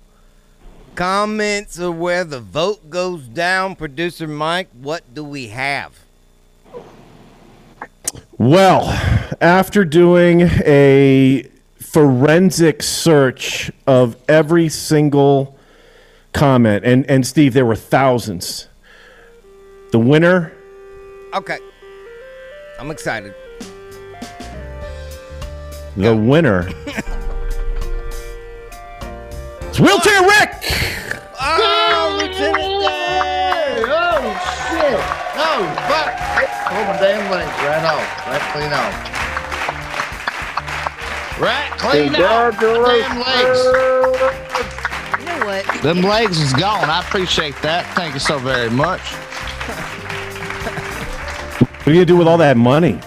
[0.93, 3.75] Comments are where the vote goes down.
[3.75, 5.99] Producer Mike, what do we have?
[8.37, 8.87] Well,
[9.41, 11.49] after doing a
[11.79, 15.57] forensic search of every single
[16.33, 18.67] comment, and, and Steve, there were thousands.
[19.91, 20.53] The winner,
[21.33, 21.59] Okay.
[22.79, 23.35] I'm excited.
[25.97, 26.67] The winner,
[29.69, 30.51] is Wheelchair Rick!
[31.41, 34.21] Oh, Lieutenant Hey, oh
[34.69, 34.99] shit!
[35.35, 36.19] Oh fuck!
[36.69, 38.05] Pull my damn legs right off.
[38.27, 38.93] Right clean off.
[41.39, 42.53] Right clean off.
[42.53, 42.69] My
[42.99, 43.59] damn legs.
[45.19, 45.63] You know what?
[45.81, 46.89] Them legs is gone.
[46.89, 47.91] I appreciate that.
[47.95, 49.01] Thank you so very much.
[51.79, 52.99] What are you going to do with all that money?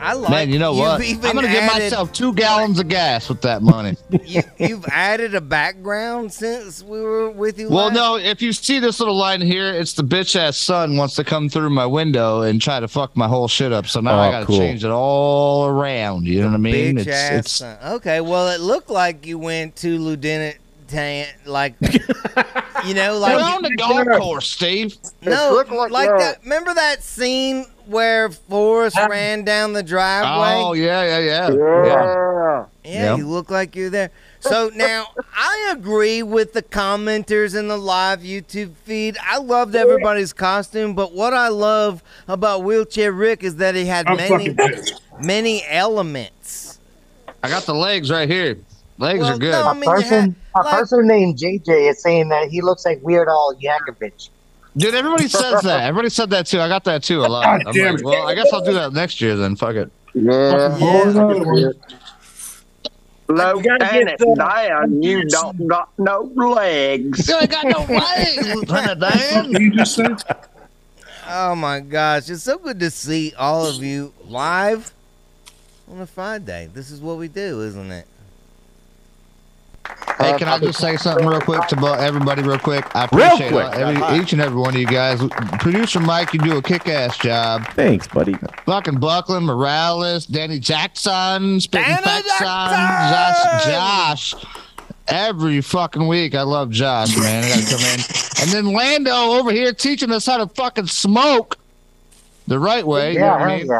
[0.00, 1.02] I like Man, you know you've what?
[1.02, 3.96] even I'm gonna get added- myself two gallons of gas with that money.
[4.24, 7.68] you, you've added a background since we were with you.
[7.68, 7.94] Well, last?
[7.94, 11.24] no, if you see this little line here, it's the bitch ass son wants to
[11.24, 13.86] come through my window and try to fuck my whole shit up.
[13.86, 14.58] So now I Oh, gotta cool.
[14.58, 16.26] change it all around.
[16.26, 16.96] You know what I mean?
[16.96, 17.78] Bitch It's ass it's son.
[17.96, 20.56] Okay, well, it looked like you went to Lieutenant
[20.90, 21.74] Dan, like
[22.86, 24.96] you know, like we're on the golf course, Steve.
[25.22, 26.18] no, like, like that.
[26.18, 26.42] that.
[26.42, 30.62] Remember that scene where Forrest ran down the driveway?
[30.62, 31.50] Oh yeah, yeah, yeah.
[31.50, 31.84] Yeah.
[31.86, 32.66] yeah.
[32.82, 33.16] Yeah, Yeah.
[33.16, 34.10] you look like you're there.
[34.40, 39.16] So now I agree with the commenters in the live YouTube feed.
[39.22, 44.06] I loved everybody's costume, but what I love about Wheelchair Rick is that he had
[44.06, 44.56] I'm many
[45.20, 46.78] many elements.
[47.42, 48.58] I got the legs right here.
[49.00, 49.52] Legs Well, are good.
[49.52, 52.48] no, I A mean, you person, had- a like- person named JJ is saying that
[52.50, 54.28] he looks like Weird Al Yankovic.
[54.76, 55.80] Dude, everybody says that.
[55.88, 56.60] Everybody said that too.
[56.60, 57.44] I got that too a lot.
[57.66, 59.56] I'm like, well, I guess I'll do that next year then.
[59.56, 59.90] Fuck it.
[60.14, 60.76] Yeah.
[60.78, 61.70] Yeah.
[63.28, 67.30] Lieutenant Dan, you don't got no legs.
[67.30, 69.52] I got no legs, Lieutenant Dan.
[69.52, 70.00] What you just?
[71.28, 74.92] Oh my gosh, it's so good to see all of you live
[75.88, 76.68] on a Friday.
[76.74, 78.06] This is what we do, isn't it?
[80.18, 82.84] Hey, uh, can I just say something real quick to everybody, real quick?
[82.94, 83.72] I Real appreciate quick.
[83.74, 85.20] every, each and every one of you guys.
[85.60, 87.66] Producer Mike, you do a kick-ass job.
[87.74, 88.34] Thanks, buddy.
[88.66, 92.46] Fucking Buckland, Morales, Danny Jackson, Spitting Danny Jackson!
[93.64, 94.34] Josh, Josh,
[95.08, 96.34] every fucking week.
[96.34, 97.44] I love Josh, man.
[97.44, 98.00] I gotta come in.
[98.42, 101.56] And then Lando over here teaching us how to fucking smoke
[102.46, 103.14] the right way.
[103.14, 103.70] you know what I mean?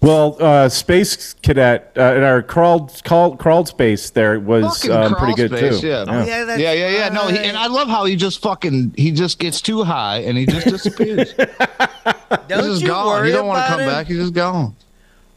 [0.00, 5.34] Well, uh, Space Cadet uh, in our crawled crawled, crawled space there was um, pretty
[5.34, 5.88] good space, too.
[5.88, 6.04] Yeah.
[6.24, 7.08] yeah, yeah, yeah, yeah.
[7.08, 10.38] No, he, and I love how he just fucking he just gets too high and
[10.38, 11.34] he just disappears.
[11.34, 13.06] Don't He's just you gone.
[13.06, 13.88] worry He don't want to come him.
[13.88, 14.06] back.
[14.06, 14.76] He's just gone.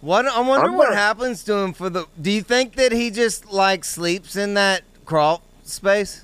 [0.02, 2.06] What I wonder I'm what not- happens to him for the.
[2.22, 6.24] Do you think that he just like sleeps in that crawl space?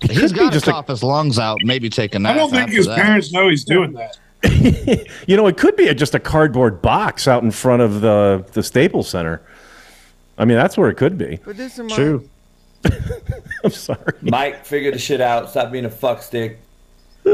[0.00, 1.58] He's got to just a- cough his lungs out.
[1.64, 2.34] Maybe take a nap.
[2.34, 2.98] I don't think his that.
[2.98, 4.18] parents know he's doing that.
[5.26, 8.44] You know, it could be a, just a cardboard box out in front of the
[8.52, 9.40] the Staples Center.
[10.36, 11.38] I mean, that's where it could be.
[11.38, 11.94] Producer Mike.
[11.94, 12.28] True.
[13.64, 14.12] I'm sorry.
[14.20, 15.48] Mike, figure the shit out.
[15.48, 16.56] Stop being a fuckstick.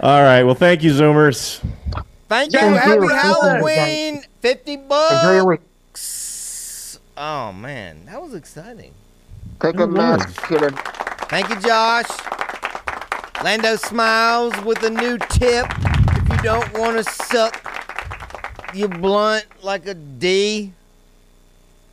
[0.00, 0.42] All right.
[0.42, 1.60] Well, thank you, Zoomers.
[2.28, 2.58] Thank you.
[2.58, 3.08] Thank Happy you.
[3.08, 4.22] Halloween.
[4.40, 5.14] Fifty bucks.
[5.14, 5.60] Enjoy your week.
[7.16, 8.92] Oh man, that was exciting.
[9.60, 10.78] Take a mask, kid.
[11.28, 12.06] Thank you, Josh.
[13.44, 15.66] Lando smiles with a new tip.
[15.70, 17.64] If you don't want to suck
[18.74, 20.72] your blunt like a D,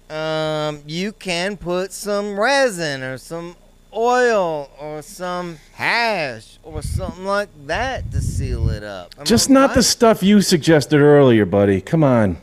[0.09, 3.55] um, you can put some resin or some
[3.93, 9.13] oil or some hash or something like that to seal it up.
[9.19, 11.79] I Just not the stuff you suggested earlier, buddy.
[11.79, 12.37] Come on.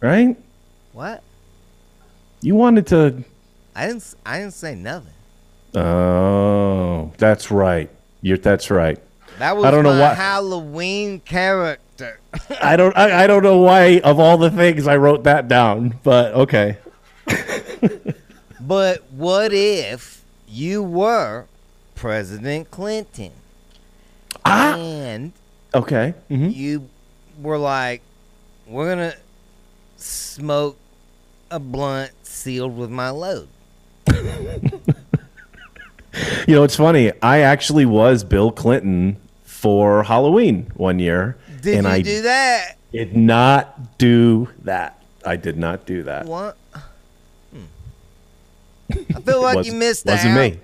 [0.00, 0.36] Right?
[0.92, 1.22] What?
[2.40, 3.24] You wanted to.
[3.76, 4.14] I didn't.
[4.24, 5.12] I didn't say nothing.
[5.74, 7.90] Oh, that's right.
[8.22, 8.38] You're.
[8.38, 8.98] That's right.
[9.38, 10.14] That was I don't know why.
[10.14, 12.18] Halloween character.
[12.62, 12.96] I don't.
[12.96, 14.00] I, I don't know why.
[14.02, 15.98] Of all the things, I wrote that down.
[16.02, 16.78] But okay.
[18.60, 21.46] But what if you were
[21.94, 23.32] President Clinton?
[24.44, 24.74] Ah.
[24.76, 25.32] And
[25.74, 26.12] Okay.
[26.30, 26.54] mhm.
[26.54, 26.88] you
[27.40, 28.02] were like,
[28.66, 29.16] we're going to
[29.96, 30.76] smoke
[31.50, 33.48] a blunt sealed with my load.
[36.46, 37.12] You know, it's funny.
[37.22, 42.76] I actually was Bill Clinton for Halloween one year, Did and you I do that?
[42.92, 45.02] did not do that.
[45.24, 46.24] I did not do that.
[46.26, 46.56] What?
[47.52, 47.64] Hmm.
[49.16, 50.12] I feel like Was- you missed out.
[50.12, 50.58] Wasn't me.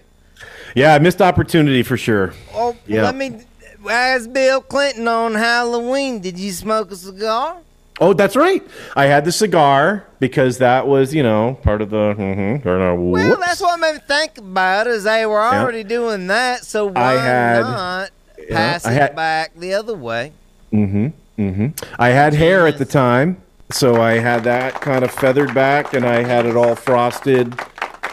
[0.74, 2.32] Yeah, I missed opportunity for sure.
[2.55, 3.02] Oh, Yeah.
[3.05, 3.42] let me
[3.88, 6.20] ask Bill Clinton on Halloween.
[6.20, 7.59] Did you smoke a cigar?
[8.01, 8.62] Oh, that's right.
[8.97, 12.14] I had the cigar because that was, you know, part of the.
[12.18, 15.62] Mm-hmm, Well, that's what made me think about is they were Yeah.
[15.62, 18.11] already doing that, so why I had- not
[18.51, 20.32] pass it had- back the other way?
[20.72, 21.07] Mm-hmm.
[21.40, 21.66] Mm-hmm.
[21.99, 23.36] I had hair at the time,
[23.70, 27.55] so I had that kind of feathered back, and I had it all frosted,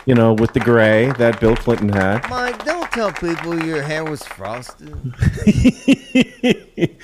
[0.05, 2.27] you know, with the gray that Bill Clinton had.
[2.29, 4.95] Mike, don't tell people your hair was frosted.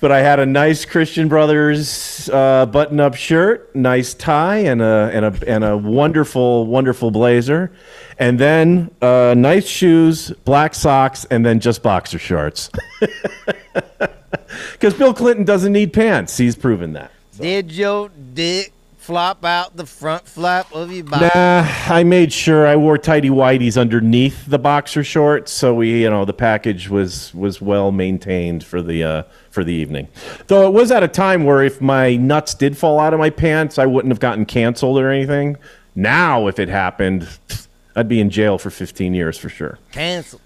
[0.00, 5.24] But I had a nice Christian Brothers uh, button-up shirt, nice tie, and a and
[5.24, 7.72] a and a wonderful, wonderful blazer,
[8.16, 12.70] and then uh, nice shoes, black socks, and then just boxer shorts.
[14.72, 16.36] Because Bill Clinton doesn't need pants.
[16.36, 17.10] He's proven that.
[17.38, 18.72] Did your dick
[19.08, 21.30] flop out the front flap of your body?
[21.34, 26.10] Nah, I made sure I wore tidy whities underneath the boxer shorts, so we, you
[26.10, 30.08] know, the package was was well maintained for the uh, for the evening.
[30.48, 33.30] Though it was at a time where if my nuts did fall out of my
[33.30, 35.56] pants, I wouldn't have gotten canceled or anything.
[35.94, 37.26] Now, if it happened,
[37.96, 39.78] I'd be in jail for 15 years for sure.
[39.90, 40.42] Canceled.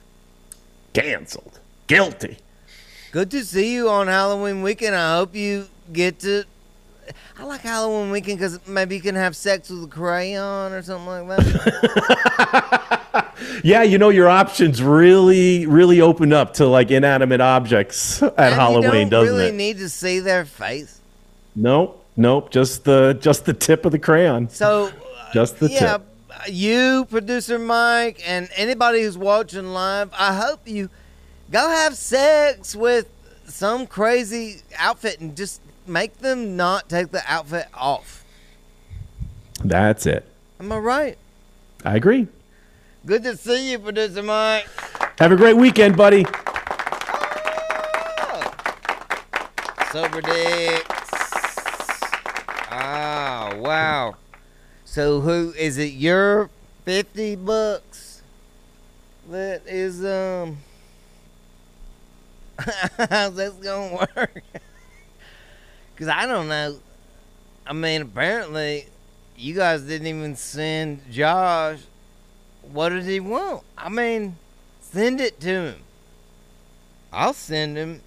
[0.93, 1.59] Canceled.
[1.89, 2.39] Guilty.
[3.11, 4.95] Good to see you on Halloween weekend.
[4.95, 6.45] I hope you get to.
[7.39, 11.29] I like Halloween weekend because maybe you can have sex with a crayon or something
[11.29, 12.89] like that.
[13.65, 18.55] Yeah, you know your options really, really open up to like inanimate objects at And
[18.55, 19.55] Halloween, you don't doesn't really it?
[19.55, 21.01] need to see their face.
[21.55, 22.51] Nope, nope.
[22.51, 24.49] Just the just the tip of the crayon.
[24.49, 24.91] So
[25.35, 26.03] just the tip yeah, tip.
[26.49, 30.89] you, producer Mike, and anybody who's watching live, I hope you
[31.51, 33.09] go have sex with
[33.45, 35.61] some crazy outfit and just
[35.93, 38.25] make them not take the outfit off.
[39.63, 40.27] That's it.
[40.59, 41.19] Am I right?
[41.85, 42.29] I agree.
[43.05, 44.67] Good to see you, producer Mike.
[45.19, 46.25] Have a great weekend, buddy.
[49.93, 50.89] Sober dicks.
[52.71, 54.15] Oh, wow.
[54.85, 56.49] So who is it your
[56.85, 58.23] 50 bucks
[59.29, 60.59] that is um
[63.11, 64.43] how's this gonna work?
[66.03, 66.81] Cause I don't know.
[67.65, 68.87] I mean apparently
[69.37, 71.79] you guys didn't even send Josh
[72.73, 73.63] what did he want?
[73.79, 74.37] I mean
[74.81, 75.77] send it to him.
[77.13, 78.01] I'll send him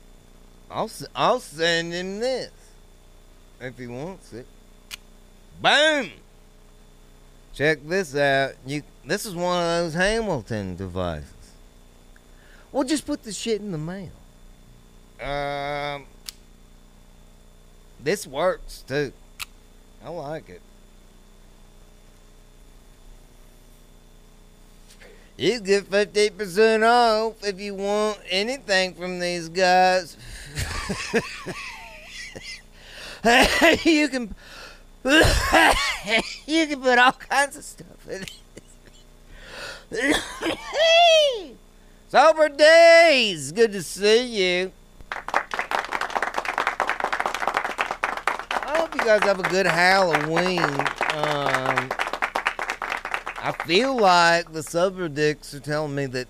[0.70, 2.52] I'll I'll send him this
[3.62, 4.46] if he wants it.
[5.62, 6.12] Boom.
[7.54, 8.56] check this out.
[8.66, 11.32] You, this is one of those Hamilton devices.
[12.74, 14.12] We'll just put the shit in the mail.
[15.22, 16.08] Um,
[18.06, 19.12] this works too.
[20.04, 20.62] I like it.
[25.38, 30.16] You get 50% off if you want anything from these guys.
[33.84, 34.34] you can
[36.48, 38.32] you can put all kinds of stuff in it.
[42.08, 43.52] Sober days.
[43.52, 44.72] Good to see you.
[48.68, 50.64] I hope you guys have a good Halloween.
[50.64, 51.92] Um,
[53.38, 56.28] I feel like the sober dicks are telling me that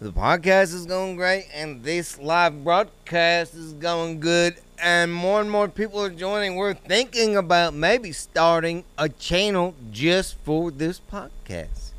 [0.00, 5.48] the podcast is going great and this live broadcast is going good and more and
[5.48, 6.56] more people are joining.
[6.56, 11.89] We're thinking about maybe starting a channel just for this podcast.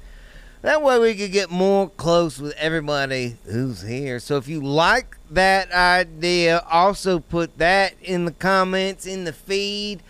[0.62, 4.20] That way we could get more close with everybody who's here.
[4.20, 10.04] So if you like that idea, also put that in the comments in the feed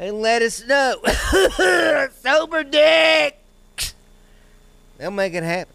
[0.00, 0.96] and let us know.
[2.20, 3.38] Sober dick.
[4.98, 5.72] They'll make it happen.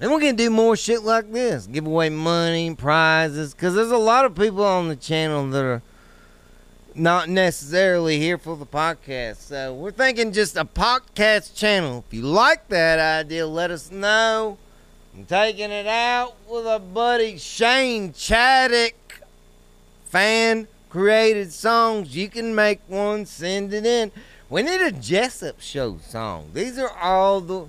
[0.00, 1.66] And we're going to do more shit like this.
[1.66, 3.54] Give away money, prizes.
[3.54, 5.82] Because there's a lot of people on the channel that are
[6.94, 9.36] not necessarily here for the podcast.
[9.36, 12.04] So we're thinking just a podcast channel.
[12.06, 14.58] If you like that idea, let us know.
[15.14, 18.94] I'm taking it out with a buddy, Shane Chaddick.
[20.06, 22.14] Fan created songs.
[22.14, 24.12] You can make one, send it in.
[24.48, 26.50] We need a Jessup Show song.
[26.52, 27.66] These are all the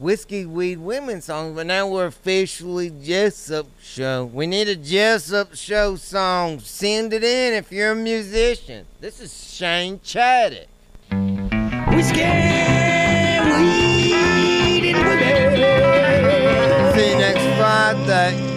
[0.00, 4.24] Whiskey Weed Women song, but now we're officially Jessup Show.
[4.24, 6.58] We need a Jessup Show song.
[6.58, 8.86] Send it in if you're a musician.
[9.00, 10.66] This is Shane Chaddock.
[11.94, 12.22] Whiskey,
[13.54, 16.94] weed, and women.
[16.94, 18.53] See you next Friday.